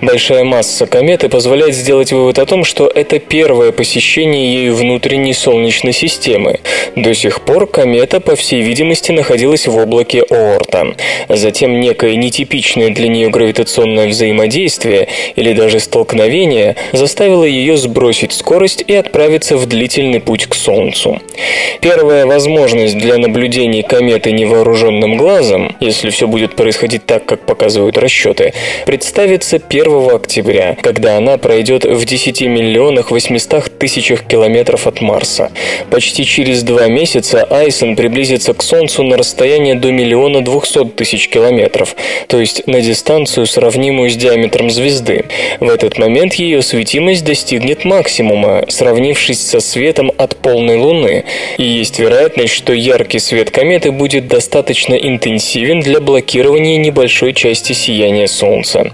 [0.00, 5.92] Большая масса кометы позволяет сделать вывод о том, что это первое посещение ею внутренней Солнечной
[5.92, 6.60] системы.
[6.94, 10.94] До сих пор комета, по всей видимости, находилась в облаке Оорта.
[11.28, 18.94] Затем некое нетипичное для нее гравитационное взаимодействие или даже столкновение заставило ее сбросить скорость и
[18.94, 21.20] отправиться в длительный путь к Солнцу.
[21.80, 28.52] Первая возможность для наблюдения кометы невооруженным глазом, если все будет происходить так, как показывают расчеты,
[28.86, 35.50] представится 1 октября, когда она пройдет в 10 миллионах 800 тысячах километров от Марса.
[35.90, 41.94] Почти через два месяца Айсон приблизится к Солнцу на расстояние до миллиона 200 тысяч километров,
[42.28, 45.24] то есть на дистанцию, сравнимую с диаметром звезды.
[45.60, 51.24] В этот момент ее светимость достигнет максимума, сравнившись со светом от полной Луны,
[51.58, 58.26] и есть вероятность, что яркий свет кометы будет достаточно интенсивен для блокирования небольшой части сияния
[58.26, 58.92] Солнца.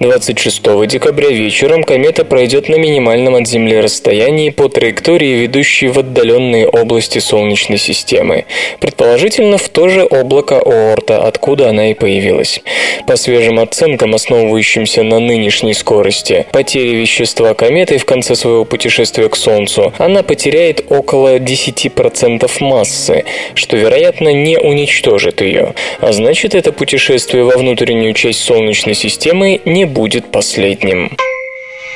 [0.00, 6.66] 26 декабря вечером комета пройдет на минимальном от Земли расстоянии по траектории, ведущей в отдаленные
[6.68, 8.44] области Солнечной системы,
[8.80, 12.60] предположительно в то же облако Оорта, откуда она и появилась.
[13.06, 19.36] По свежим оценкам, основывающимся на нынешней скорости, потери вещества кометы в конце своего путешествия к
[19.36, 25.74] Солнцу, она потеряет около 10% массы, что, вероятно, не уничтожит ее.
[26.00, 31.14] А значит, это путешествие во внутреннюю часть Солнечной системы не будет последним.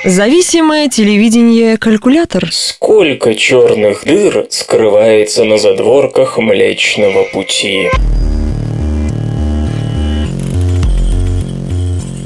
[0.04, 2.52] Зависимое телевидение-калькулятор.
[2.52, 7.88] Сколько черных дыр скрывается на задворках Млечного Пути?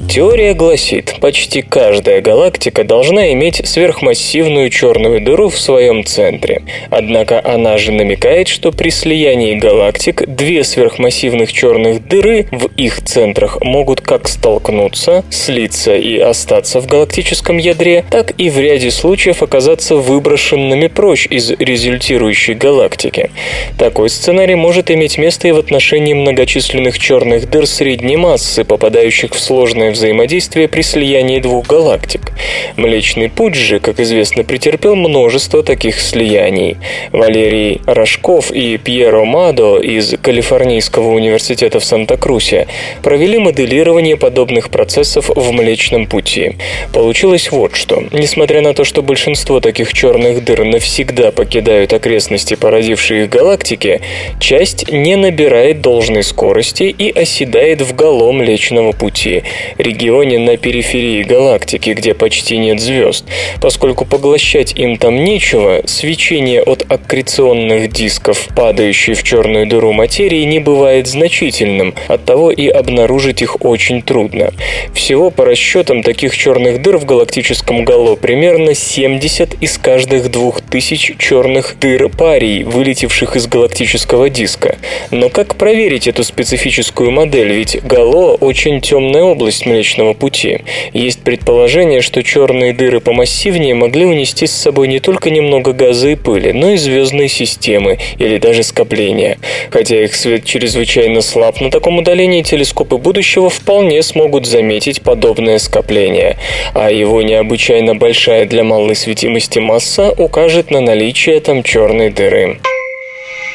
[0.08, 6.62] Теория гласит, почти каждая галактика должна иметь сверхмассивную черную дыру в своем центре.
[6.90, 13.60] Однако она же намекает, что при слиянии галактик две сверхмассивных черных дыры в их центрах
[13.62, 19.94] могут как столкнуться, слиться и остаться в галактическом ядре, так и в ряде случаев оказаться
[19.94, 23.30] выброшенными прочь из результирующей галактики.
[23.78, 29.40] Такой сценарий может иметь место и в отношении многочисленных черных дыр средней массы, попадающих в
[29.40, 32.32] сложное взаимодействия при слиянии двух галактик.
[32.76, 36.76] Млечный Путь же, как известно, претерпел множество таких слияний.
[37.12, 42.66] Валерий Рожков и Пьеро Мадо из Калифорнийского университета в Санта-Крусе
[43.02, 46.56] провели моделирование подобных процессов в Млечном Пути.
[46.92, 48.02] Получилось вот что.
[48.10, 54.00] Несмотря на то, что большинство таких черных дыр навсегда покидают окрестности породившие их галактики,
[54.40, 59.44] часть не набирает должной скорости и оседает в гало Млечного Пути,
[59.82, 63.24] регионе на периферии галактики, где почти нет звезд.
[63.60, 70.58] Поскольку поглощать им там нечего, свечение от аккреционных дисков, падающей в черную дыру материи, не
[70.58, 74.52] бывает значительным, оттого и обнаружить их очень трудно.
[74.94, 81.76] Всего по расчетам таких черных дыр в галактическом гало примерно 70 из каждых 2000 черных
[81.80, 84.76] дыр парий, вылетевших из галактического диска.
[85.10, 90.60] Но как проверить эту специфическую модель, ведь гало очень темная область Млечного Пути.
[90.92, 96.14] Есть предположение, что черные дыры помассивнее могли унести с собой не только немного газа и
[96.14, 99.38] пыли, но и звездные системы или даже скопления.
[99.70, 106.36] Хотя их свет чрезвычайно слаб, на таком удалении телескопы будущего вполне смогут заметить подобное скопление,
[106.74, 112.58] а его необычайно большая для малой светимости масса укажет на наличие там черной дыры.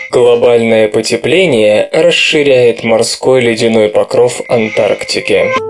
[0.10, 5.67] Глобальное потепление расширяет морской ледяной покров Антарктики.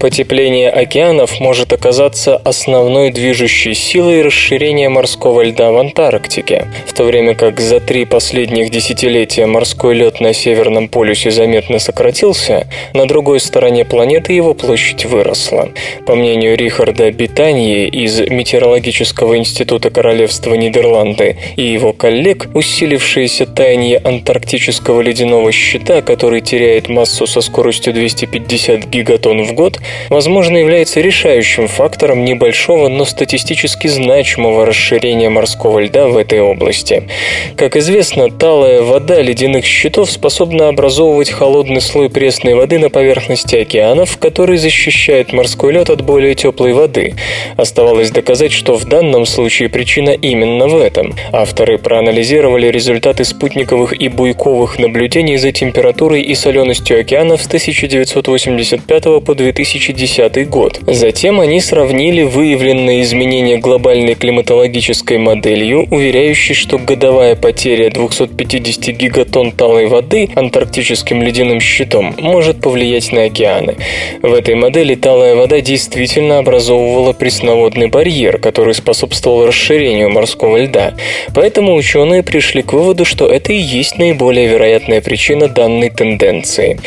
[0.00, 7.34] Потепление океанов может оказаться основной движущей силой расширения морского льда в Антарктике, в то время
[7.34, 13.84] как за три последних десятилетия морской лед на Северном полюсе заметно сократился, на другой стороне
[13.84, 15.70] планеты его площадь выросла.
[16.06, 25.00] По мнению Рихарда Битании из Метеорологического института Королевства Нидерланды и его коллег, усилившееся таяние антарктического
[25.00, 32.24] ледяного щита, который теряет массу со скоростью 250 гигатонн в год, возможно, является решающим фактором
[32.24, 37.08] небольшого, но статистически значимого расширения морского льда в этой области.
[37.56, 44.18] Как известно, талая вода ледяных щитов способна образовывать холодный слой пресной воды на поверхности океанов,
[44.18, 47.14] который защищает морской лед от более теплой воды.
[47.56, 51.14] Оставалось доказать, что в данном случае причина именно в этом.
[51.32, 59.34] Авторы проанализировали результаты спутниковых и буйковых наблюдений за температурой и соленостью океанов с 1985 по
[59.34, 60.80] 2000 2010 год.
[60.86, 69.86] Затем они сравнили выявленные изменения глобальной климатологической моделью, уверяющей, что годовая потеря 250 гигатонн талой
[69.86, 73.76] воды антарктическим ледяным щитом может повлиять на океаны.
[74.22, 80.94] В этой модели талая вода действительно образовывала пресноводный барьер, который способствовал расширению морского льда.
[81.34, 86.78] Поэтому ученые пришли к выводу, что это и есть наиболее вероятная причина данной тенденции.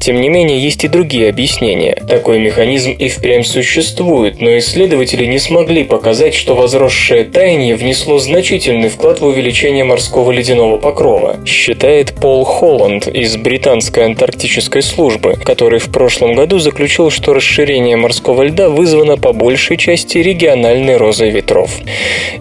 [0.00, 1.96] Тем не менее, есть и другие объяснения.
[2.08, 8.88] Такой механизм и впрямь существует, но исследователи не смогли показать, что возросшее таяние внесло значительный
[8.88, 15.90] вклад в увеличение морского ледяного покрова, считает Пол Холланд из британской антарктической службы, который в
[15.90, 21.70] прошлом году заключил, что расширение морского льда вызвано по большей части региональной розой ветров.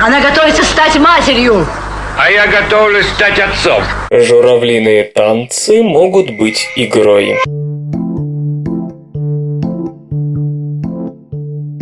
[0.00, 1.66] Она готовится стать матерью!
[2.16, 3.82] А я готовлюсь стать отцом.
[4.10, 7.38] Журавлиные танцы могут быть игрой.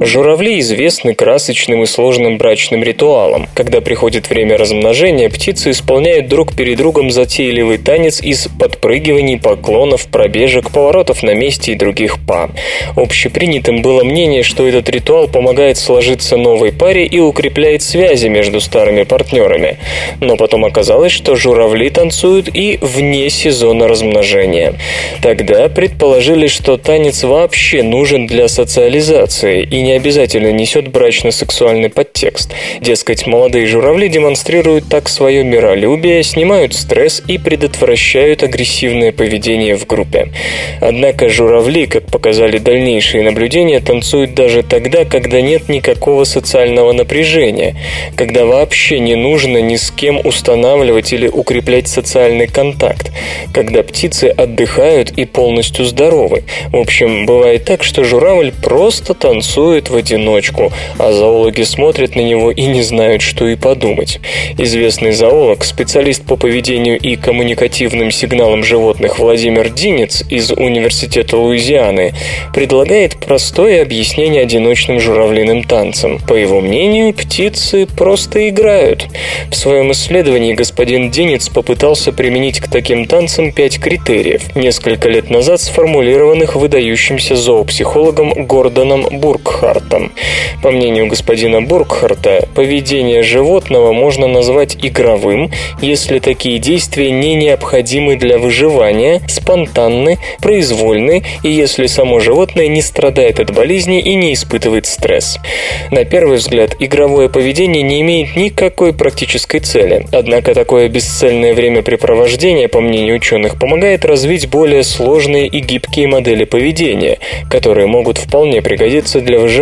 [0.03, 3.47] Журавли известны красочным и сложным брачным ритуалом.
[3.55, 10.71] Когда приходит время размножения, птицы исполняют друг перед другом затейливый танец из подпрыгиваний, поклонов, пробежек,
[10.71, 12.49] поворотов на месте и других па.
[12.97, 19.03] Общепринятым было мнение, что этот ритуал помогает сложиться новой паре и укрепляет связи между старыми
[19.03, 19.77] партнерами.
[20.23, 24.77] Но потом оказалось, что журавли танцуют и вне сезона размножения.
[25.21, 32.53] Тогда предположили, что танец вообще нужен для социализации и не не обязательно несет брачно-сексуальный подтекст.
[32.80, 40.28] Дескать, молодые журавли демонстрируют так свое миролюбие, снимают стресс и предотвращают агрессивное поведение в группе.
[40.80, 47.74] Однако журавли, как показали дальнейшие наблюдения, танцуют даже тогда, когда нет никакого социального напряжения,
[48.16, 53.11] когда вообще не нужно ни с кем устанавливать или укреплять социальный контакт,
[53.53, 56.45] когда птицы отдыхают и полностью здоровы.
[56.70, 62.51] В общем, бывает так, что журавль просто танцует в одиночку, а зоологи смотрят на него
[62.51, 64.20] и не знают, что и подумать.
[64.59, 72.12] Известный зоолог, специалист по поведению и коммуникативным сигналам животных Владимир Динец из Университета Луизианы
[72.53, 76.18] предлагает простое объяснение одиночным журавлиным танцам.
[76.26, 79.07] По его мнению, птицы просто играют.
[79.51, 85.61] В своем исследовании господин Динец попытался применить к таким танцам пять критериев, несколько лет назад
[85.61, 89.70] сформулированных выдающимся зоопсихологом Гордоном Бургхартом.
[90.62, 95.51] По мнению господина Бургхарта, поведение животного можно назвать игровым,
[95.81, 103.41] если такие действия не необходимы для выживания, спонтанны, произвольны и если само животное не страдает
[103.41, 105.39] от болезни и не испытывает стресс.
[105.91, 112.81] На первый взгляд, игровое поведение не имеет никакой практической цели, однако такое бесцельное времяпрепровождение, по
[112.81, 117.18] мнению ученых, помогает развить более сложные и гибкие модели поведения,
[117.49, 119.60] которые могут вполне пригодиться для выживания.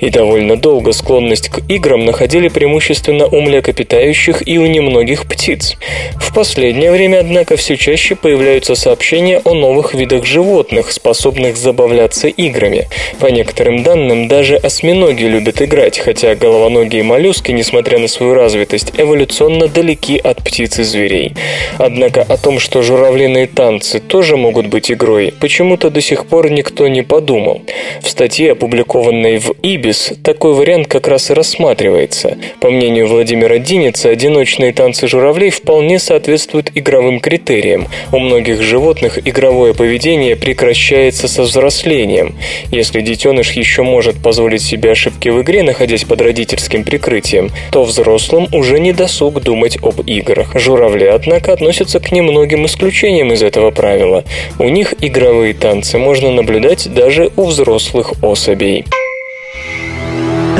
[0.00, 5.76] И довольно долго склонность к играм находили преимущественно у млекопитающих и у немногих птиц.
[6.16, 12.88] В последнее время, однако, все чаще появляются сообщения о новых видах животных, способных забавляться играми.
[13.18, 19.68] По некоторым данным, даже осьминоги любят играть, хотя головоногие моллюски, несмотря на свою развитость, эволюционно
[19.68, 21.34] далеки от птиц и зверей.
[21.78, 26.88] Однако о том, что журавлиные танцы тоже могут быть игрой, почему-то до сих пор никто
[26.88, 27.62] не подумал.
[28.02, 32.38] В статье, опубликованной в Ибис, такой вариант как раз и рассматривается.
[32.60, 37.88] По мнению Владимира Диница, одиночные танцы журавлей вполне соответствуют игровым критериям.
[38.12, 42.36] У многих животных игровое поведение прекращается со взрослением.
[42.70, 48.48] Если детеныш еще может позволить себе ошибки в игре, находясь под родительским прикрытием, то взрослым
[48.52, 50.52] уже не досуг думать об играх.
[50.54, 54.24] Журавли, однако, относятся к немногим исключениям из этого правила.
[54.58, 58.84] У них игровые танцы можно наблюдать даже у взрослых особей.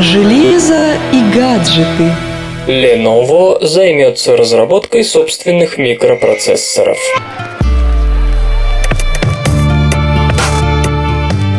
[0.00, 2.10] Железо и гаджеты.
[2.66, 6.96] Lenovo займется разработкой собственных микропроцессоров.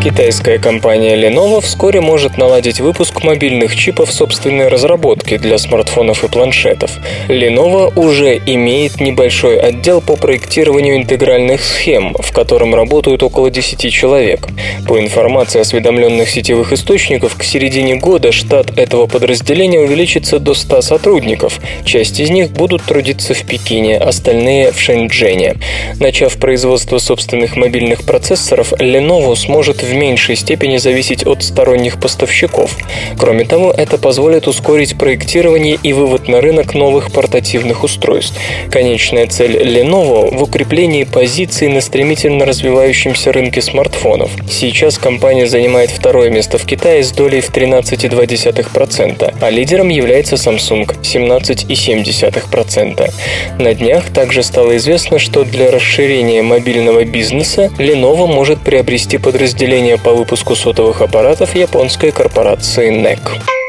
[0.04, 6.90] Китайская компания Lenovo вскоре может наладить выпуск мобильных чипов собственной разработки для смартфонов и планшетов.
[7.28, 14.48] Lenovo уже имеет небольшой отдел по проектированию интегральных схем, в котором работают около 10 человек.
[14.88, 21.60] По информации осведомленных сетевых источников, к середине года штат этого подразделения увеличится до 100 сотрудников.
[21.86, 25.58] Часть из них будут трудиться в Пекине, остальные в Шэньчжэне.
[26.00, 32.76] Начав производство собственных мобильных процессоров, Lenovo сможет в меньшей степени зависеть от сторонних поставщиков.
[33.18, 38.36] Кроме того, это позволит ускорить проектирование и вывод на рынок новых портативных устройств.
[38.72, 44.32] Конечная цель Lenovo в укреплении позиций на стремительно развивающемся рынке смартфонов.
[44.50, 50.90] Сейчас компания занимает второе место в Китае с долей в 13,2%, а лидером является Samsung
[51.02, 53.12] 17,7%.
[53.60, 60.14] На днях также стало известно, что для расширения мобильного бизнеса Lenovo может приобрести подразделение по
[60.14, 63.61] выпуску сотовых аппаратов японской корпорации NEC.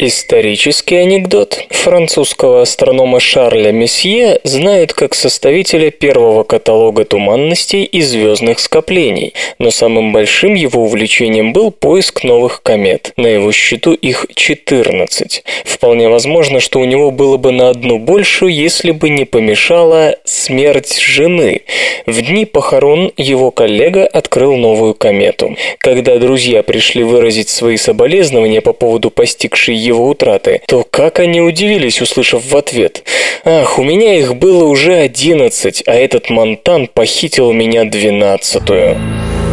[0.00, 1.60] Исторический анекдот.
[1.70, 10.12] Французского астронома Шарля Месье знают как составителя первого каталога туманностей и звездных скоплений, но самым
[10.12, 13.12] большим его увлечением был поиск новых комет.
[13.16, 15.44] На его счету их 14.
[15.64, 20.98] Вполне возможно, что у него было бы на одну больше, если бы не помешала смерть
[20.98, 21.62] жены.
[22.06, 25.56] В дни похорон его коллега открыл новую комету.
[25.78, 32.00] Когда друзья пришли выразить свои соболезнования по поводу постигшей его утраты, то как они удивились,
[32.00, 33.02] услышав в ответ
[33.44, 38.96] «Ах, у меня их было уже одиннадцать, а этот Монтан похитил меня двенадцатую».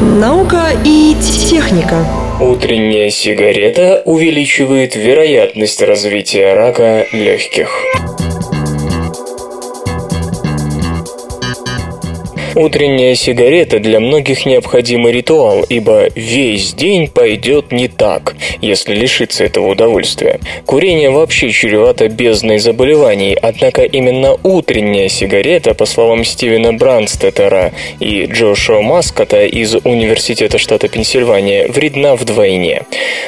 [0.01, 1.15] Наука и
[1.49, 2.05] техника.
[2.39, 7.69] Утренняя сигарета увеличивает вероятность развития рака легких.
[12.55, 19.67] Утренняя сигарета для многих необходимый ритуал, ибо весь день пойдет не так, если лишиться этого
[19.67, 20.41] удовольствия.
[20.65, 27.71] Курение вообще чревато бездной заболеваний, однако именно утренняя сигарета, по словам Стивена Бранстеттера
[28.01, 32.83] и Джошуа Маскота из Университета штата Пенсильвания, вредна вдвойне.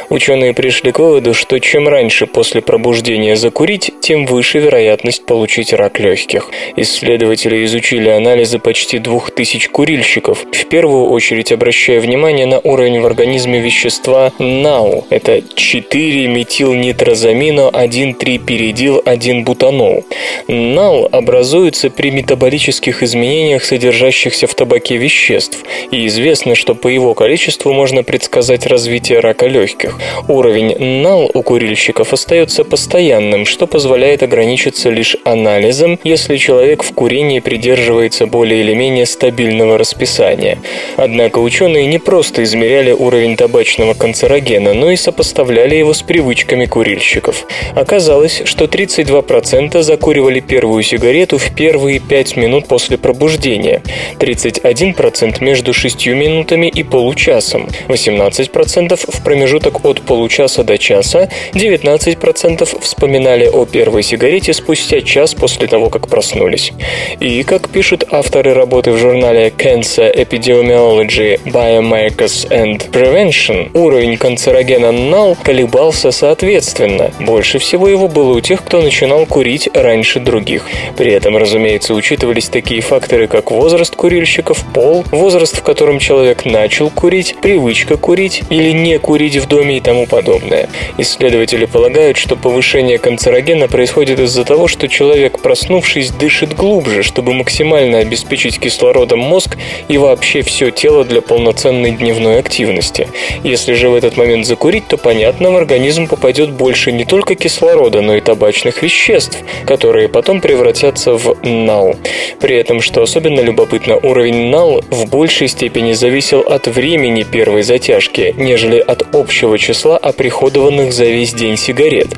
[0.09, 6.01] Ученые пришли к выводу, что чем раньше после пробуждения закурить, тем выше вероятность получить рак
[6.01, 6.49] легких.
[6.75, 13.05] Исследователи изучили анализы почти двух 2000 курильщиков, в первую очередь обращая внимание на уровень в
[13.05, 15.05] организме вещества НАУ.
[15.09, 20.05] Это 4-метилнитрозамино 1,3-перидил-1-бутанол.
[20.47, 27.73] НАУ образуется при метаболических изменениях, содержащихся в табаке веществ, и известно, что по его количеству
[27.73, 29.99] можно предсказать развитие рака легких.
[30.27, 37.39] Уровень НАЛ у курильщиков остается постоянным, что позволяет ограничиться лишь анализом, если человек в курении
[37.39, 40.57] придерживается более или менее стабильного расписания.
[40.97, 47.45] Однако ученые не просто измеряли уровень табачного канцерогена, но и сопоставляли его с привычками курильщиков.
[47.75, 53.81] Оказалось, что 32% закуривали первую сигарету в первые 5 минут после пробуждения,
[54.19, 63.47] 31% между 6 минутами и получасом, 18% в промежуток от получаса до часа, 19% вспоминали
[63.47, 66.71] о первой сигарете спустя час после того, как проснулись.
[67.19, 75.35] И, как пишут авторы работы в журнале Cancer Epidemiology, Biomarkers and Prevention, уровень канцерогена NAL
[75.41, 77.11] колебался соответственно.
[77.19, 80.67] Больше всего его было у тех, кто начинал курить раньше других.
[80.95, 86.91] При этом, разумеется, учитывались такие факторы, как возраст курильщиков, пол, возраст, в котором человек начал
[86.91, 90.69] курить, привычка курить или не курить в доме и тому подобное.
[90.99, 97.97] Исследователи полагают, что повышение канцерогена происходит из-за того, что человек, проснувшись, дышит глубже, чтобы максимально
[97.99, 99.57] обеспечить кислородом мозг
[99.87, 103.07] и вообще все тело для полноценной дневной активности.
[103.41, 108.01] Если же в этот момент закурить, то понятно, в организм попадет больше не только кислорода,
[108.01, 111.95] но и табачных веществ, которые потом превратятся в НАУ.
[112.41, 118.35] При этом, что особенно любопытно, уровень НАУ в большей степени зависел от времени первой затяжки,
[118.37, 122.09] нежели от общего числа оприходованных за весь день сигарет.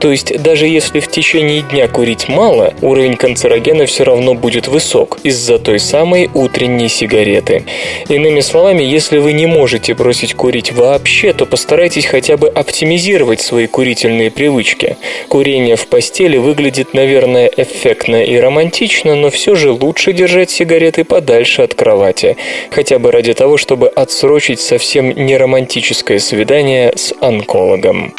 [0.00, 5.18] То есть даже если в течение дня курить мало, уровень канцерогена все равно будет высок
[5.22, 7.64] из-за той самой утренней сигареты.
[8.08, 13.66] Иными словами, если вы не можете бросить курить вообще, то постарайтесь хотя бы оптимизировать свои
[13.66, 14.96] курительные привычки.
[15.28, 21.62] Курение в постели выглядит, наверное, эффектно и романтично, но все же лучше держать сигареты подальше
[21.62, 22.36] от кровати,
[22.70, 28.14] хотя бы ради того, чтобы отсрочить совсем неромантическое свидание с онкологом.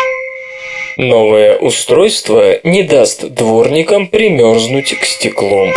[0.98, 5.68] Новое устройство не даст дворникам примерзнуть к стеклу.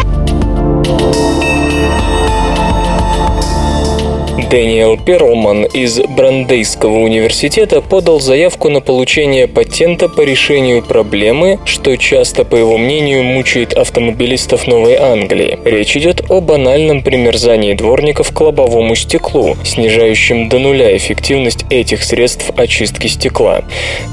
[4.50, 12.46] Дэниел Перлман из Брандейского университета подал заявку на получение патента по решению проблемы, что часто,
[12.46, 15.58] по его мнению, мучает автомобилистов Новой Англии.
[15.66, 22.50] Речь идет о банальном примерзании дворников к лобовому стеклу, снижающем до нуля эффективность этих средств
[22.56, 23.64] очистки стекла.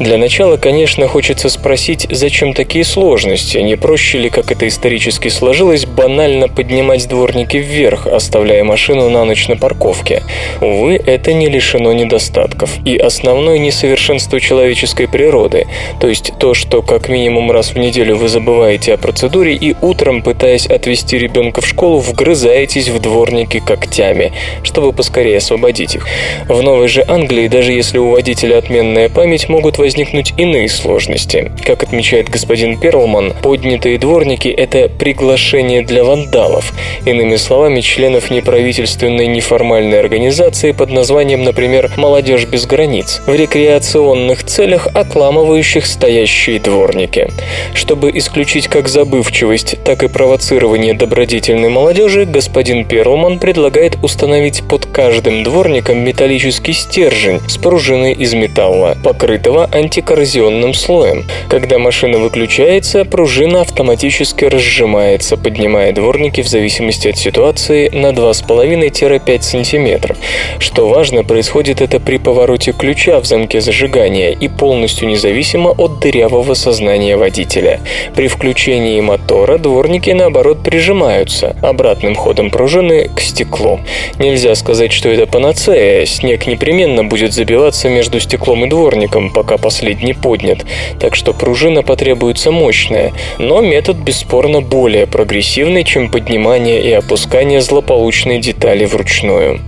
[0.01, 3.59] Для начала, конечно, хочется спросить, зачем такие сложности?
[3.59, 9.47] Не проще ли, как это исторически сложилось, банально поднимать дворники вверх, оставляя машину на ночь
[9.47, 10.23] на парковке?
[10.61, 12.71] Увы, это не лишено недостатков.
[12.85, 15.67] И основное несовершенство человеческой природы,
[15.99, 20.21] то есть то, что как минимум раз в неделю вы забываете о процедуре и утром,
[20.21, 26.07] пытаясь отвезти ребенка в школу, вгрызаетесь в дворники когтями, чтобы поскорее освободить их.
[26.47, 31.51] В Новой же Англии, даже если у водителя отменная память, могут возникнуть иные сложности.
[31.65, 36.73] Как отмечает господин Перлман, поднятые дворники– это приглашение для вандалов.
[37.05, 44.45] Иными словами, членов неправительственной неформальной организации организации под названием, например, «Молодежь без границ», в рекреационных
[44.45, 47.27] целях отламывающих стоящие дворники.
[47.73, 55.43] Чтобы исключить как забывчивость, так и провоцирование добродетельной молодежи, господин Перлман предлагает установить под каждым
[55.43, 61.25] дворником металлический стержень с пружиной из металла, покрытого антикоррозионным слоем.
[61.49, 70.04] Когда машина выключается, пружина автоматически разжимается, поднимая дворники в зависимости от ситуации на 2,5-5 см
[70.05, 70.17] метров.
[70.59, 76.53] Что важно, происходит это при повороте ключа в замке зажигания и полностью независимо от дырявого
[76.53, 77.79] сознания водителя.
[78.15, 83.79] При включении мотора дворники, наоборот, прижимаются обратным ходом пружины к стеклу.
[84.19, 86.05] Нельзя сказать, что это панацея.
[86.05, 90.65] Снег непременно будет забиваться между стеклом и дворником, пока последний поднят.
[90.99, 93.13] Так что пружина потребуется мощная.
[93.37, 99.61] Но метод бесспорно более прогрессивный, чем поднимание и опускание злополучной детали вручную.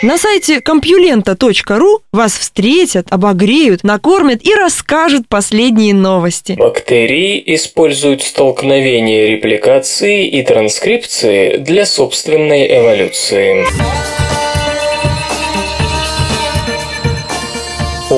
[0.00, 6.52] На сайте компьюлента.ру вас встретят, обогреют, накормят и расскажут последние новости.
[6.52, 13.66] Бактерии используют столкновение репликации и транскрипции для собственной эволюции.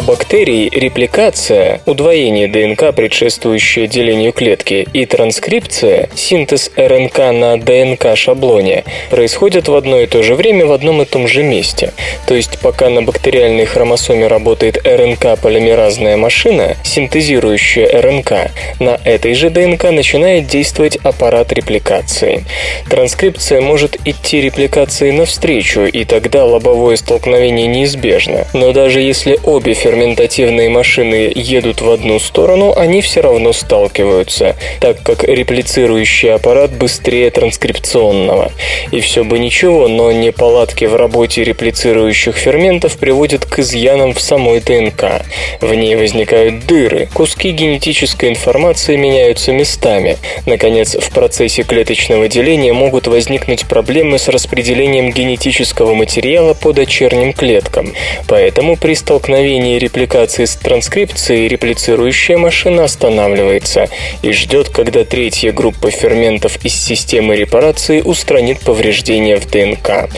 [0.01, 9.69] У бактерий репликация, удвоение ДНК, предшествующее делению клетки, и транскрипция, синтез РНК на ДНК-шаблоне, происходят
[9.69, 11.93] в одно и то же время в одном и том же месте.
[12.27, 19.91] То есть пока на бактериальной хромосоме работает РНК-полимеразная машина, синтезирующая РНК, на этой же ДНК
[19.91, 22.47] начинает действовать аппарат репликации.
[22.89, 28.47] Транскрипция может идти репликации навстречу, и тогда лобовое столкновение неизбежно.
[28.55, 35.03] Но даже если обе ферментативные машины едут в одну сторону, они все равно сталкиваются, так
[35.03, 38.53] как реплицирующий аппарат быстрее транскрипционного.
[38.93, 44.61] И все бы ничего, но неполадки в работе реплицирующих ферментов приводят к изъянам в самой
[44.61, 45.25] ДНК.
[45.61, 50.19] В ней возникают дыры, куски генетической информации меняются местами.
[50.47, 57.93] Наконец, в процессе клеточного деления могут возникнуть проблемы с распределением генетического материала по дочерним клеткам.
[58.29, 63.89] Поэтому при столкновении репликации с транскрипцией реплицирующая машина останавливается
[64.23, 70.09] и ждет, когда третья группа ферментов из системы репарации устранит повреждения в ДНК.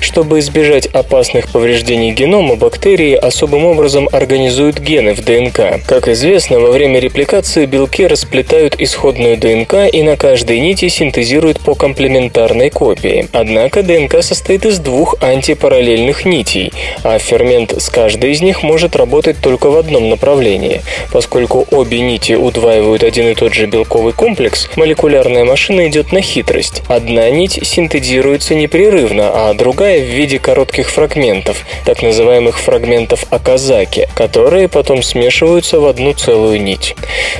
[0.00, 5.84] Чтобы избежать опасных повреждений генома, бактерии особым образом организуют гены в ДНК.
[5.86, 11.74] Как известно, во время репликации белки расплетают исходную ДНК и на каждой нити синтезируют по
[11.74, 13.28] комплементарной копии.
[13.32, 19.05] Однако ДНК состоит из двух антипараллельных нитей, а фермент с каждой из них может работать
[19.40, 20.82] только в одном направлении.
[21.12, 26.82] Поскольку обе нити удваивают один и тот же белковый комплекс, молекулярная машина идет на хитрость.
[26.88, 34.68] Одна нить синтезируется непрерывно, а другая в виде коротких фрагментов, так называемых фрагментов Аказаки, которые
[34.68, 36.94] потом смешиваются в одну целую нить.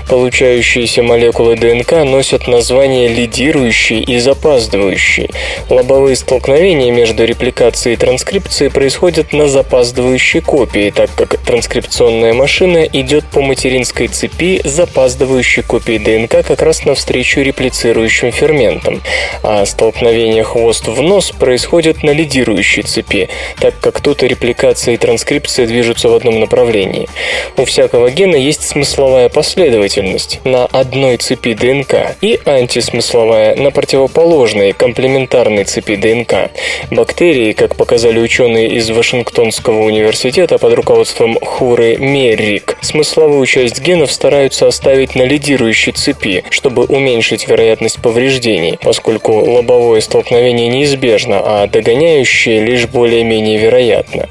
[0.08, 5.30] Получающиеся молекулы ДНК носят название лидирующий и запаздывающий.
[5.68, 13.24] Лобовые столкновения между репликацией и транскрипцией происходят на запаздывающей копии, так как транскрипционная машина идет
[13.24, 19.00] по материнской цепи запаздывающей копии ДНК как раз навстречу реплицирующим ферментам,
[19.42, 24.96] а столкновение хвост в нос происходит на лидирующей цепи, так как тут и репликация и
[24.98, 27.08] транскрипция движутся в одном направлении.
[27.56, 35.64] У всякого гена есть смысловая последовательность на одной цепи ДНК и антисмысловая на противоположной комплементарной
[35.64, 36.50] цепи ДНК.
[36.90, 44.66] Бактерии, как показали ученые из Вашингтонского университета под руководством Хуры Меррик, смысловую часть генов стараются
[44.66, 52.86] оставить на лидирующей цепи, чтобы уменьшить вероятность повреждений, поскольку лобовое столкновение неизбежно, а догоняющее лишь
[52.86, 54.28] более-менее вероятно.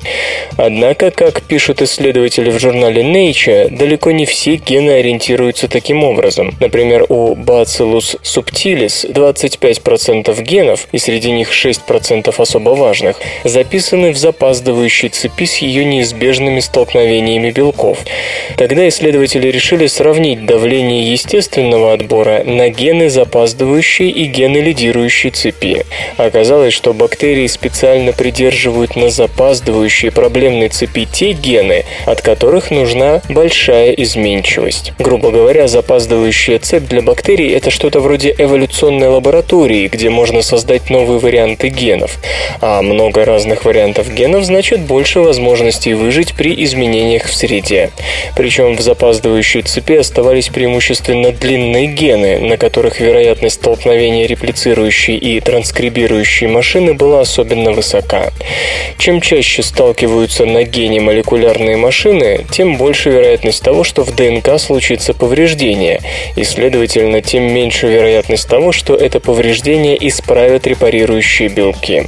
[0.58, 6.54] Однако, как пишут исследователи в журнале Nature, далеко не все гены ориентируются таким образом.
[6.60, 15.10] Например, у Bacillus subtilis 25% генов, и среди них 6% особо важных, записаны в запаздывающей
[15.10, 17.05] цепи с ее неизбежными столкновениями
[17.52, 18.00] белков.
[18.58, 25.86] Тогда исследователи решили сравнить давление естественного отбора на гены запаздывающей и гены лидирующей цепи.
[26.18, 33.92] Оказалось, что бактерии специально придерживают на запаздывающей проблемной цепи те гены, от которых нужна большая
[33.92, 34.94] изменчивость.
[35.00, 41.20] Грубо говоря, запаздывающая цепь для бактерий– это что-то вроде эволюционной лаборатории, где можно создать новые
[41.20, 42.18] варианты генов.
[42.62, 47.92] А много разных вариантов генов значит больше возможностей выжить при изменениях в среде.
[48.36, 56.48] Причем в запаздывающей цепи оставались преимущественно длинные гены, на которых вероятность столкновения реплицирующей и транскрибирующей
[56.48, 58.32] машины была особенно высока.
[58.98, 65.14] Чем чаще сталкиваются на гене молекулярные машины, тем больше вероятность того, что в ДНК случится
[65.14, 66.02] повреждение,
[66.36, 72.04] и, следовательно, тем меньше вероятность того, что это повреждение исправят репарирующие белки.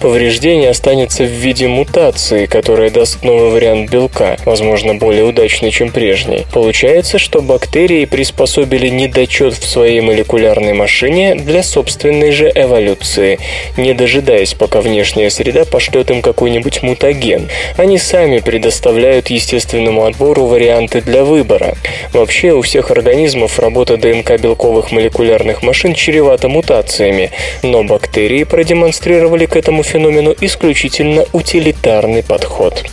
[0.00, 4.13] Повреждение останется в виде мутации, которая даст новый вариант белка,
[4.44, 6.46] возможно, более удачный, чем прежний.
[6.52, 13.38] Получается, что бактерии приспособили недочет в своей молекулярной машине для собственной же эволюции,
[13.76, 17.48] не дожидаясь, пока внешняя среда пошлет им какой-нибудь мутаген.
[17.76, 21.74] Они сами предоставляют естественному отбору варианты для выбора.
[22.12, 27.30] Вообще, у всех организмов работа ДНК белковых молекулярных машин чревата мутациями,
[27.62, 32.84] но бактерии продемонстрировали к этому феномену исключительно утилитарный подход.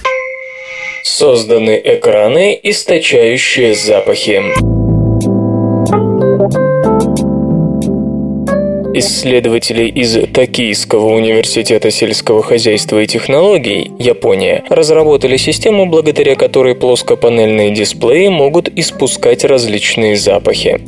[1.03, 4.80] Созданы экраны, источающие запахи.
[8.93, 18.27] Исследователи из Токийского университета сельского хозяйства и технологий, Япония, разработали систему, благодаря которой плоскопанельные дисплеи
[18.27, 20.81] могут испускать различные запахи.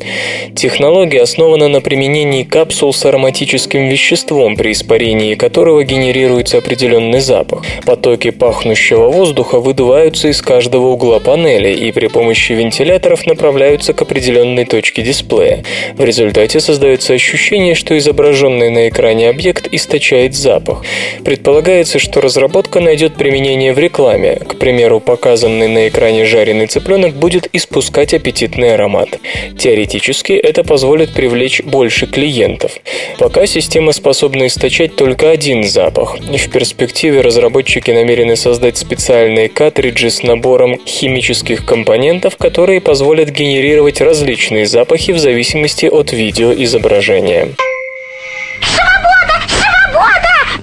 [0.54, 7.64] Технология основана на применении капсул с ароматическим веществом, при испарении которого генерируется определенный запах.
[7.86, 14.66] Потоки пахнущего воздуха выдуваются из каждого угла панели и при помощи вентиляторов направляются к определенной
[14.66, 15.64] точке дисплея.
[15.94, 20.82] В результате создается ощущение, что изображенный на экране объект источает запах.
[21.24, 24.36] Предполагается, что разработка найдет применение в рекламе.
[24.36, 29.18] К примеру, показанный на экране жареный цыпленок будет испускать аппетитный аромат.
[29.58, 32.72] Теоретически это позволит привлечь больше клиентов.
[33.18, 36.18] Пока система способна источать только один запах.
[36.18, 44.66] В перспективе разработчики намерены создать специальные картриджи с набором химических компонентов, которые позволят генерировать различные
[44.66, 47.48] запахи в зависимости от видеоизображения.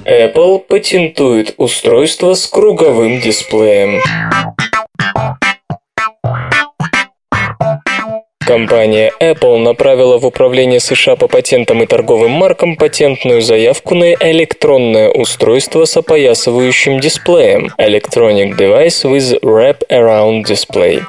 [0.05, 4.01] Apple патентует устройство с круговым дисплеем.
[8.45, 15.09] Компания Apple направила в Управление США по патентам и торговым маркам патентную заявку на электронное
[15.09, 21.03] устройство с опоясывающим дисплеем Electronic Device with Wrap Around Display.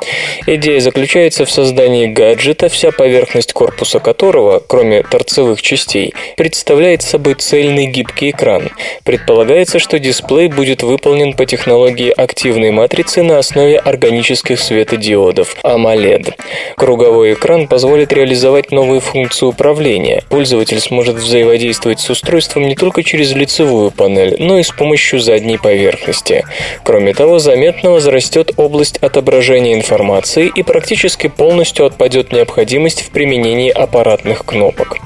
[0.46, 7.86] Идея заключается в создании гаджета, вся поверхность корпуса которого, кроме торцевых частей, представляет собой цельный
[7.86, 8.70] гибкий экран.
[9.04, 16.34] Предполагается, что дисплей будет выполнен по технологии активной матрицы на основе органических светодиодов AMOLED.
[16.76, 20.22] Круговой Экран позволит реализовать новые функции управления.
[20.28, 25.56] Пользователь сможет взаимодействовать с устройством не только через лицевую панель, но и с помощью задней
[25.56, 26.44] поверхности.
[26.82, 34.44] Кроме того, заметно возрастет область отображения информации и практически полностью отпадет необходимость в применении аппаратных
[34.44, 34.98] кнопок.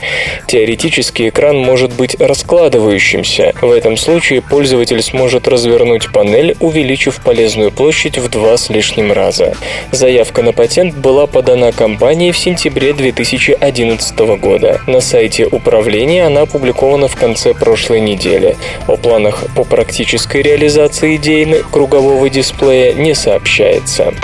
[0.49, 3.53] Теоретически экран может быть раскладывающимся.
[3.61, 9.55] В этом случае пользователь сможет развернуть панель, увеличив полезную площадь в два с лишним раза.
[9.93, 14.80] Заявка на патент была подана компанией компании в сентябре 2011 года.
[14.86, 18.57] На сайте управления она опубликована в конце прошлой недели.
[18.86, 24.14] О планах по практической реализации идеи кругового дисплея не сообщается.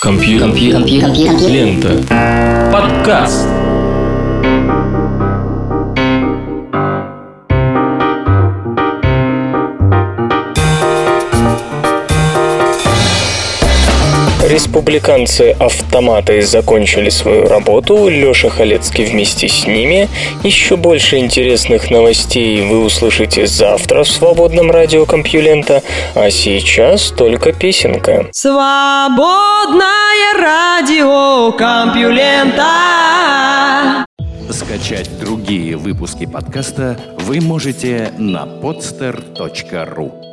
[0.00, 0.50] Компьютер.
[0.50, 1.50] Компьютер.
[1.50, 2.70] Лента.
[2.72, 3.65] Подкаст.
[14.46, 20.08] Республиканцы-автоматы закончили свою работу, Леша Халецкий вместе с ними.
[20.44, 25.82] Еще больше интересных новостей вы услышите завтра в свободном радио Компьюлента,
[26.14, 28.28] а сейчас только песенка.
[28.30, 29.82] Свободное
[30.38, 32.66] радио Компьюлента
[34.48, 40.25] Скачать другие выпуски подкаста вы можете на podster.ru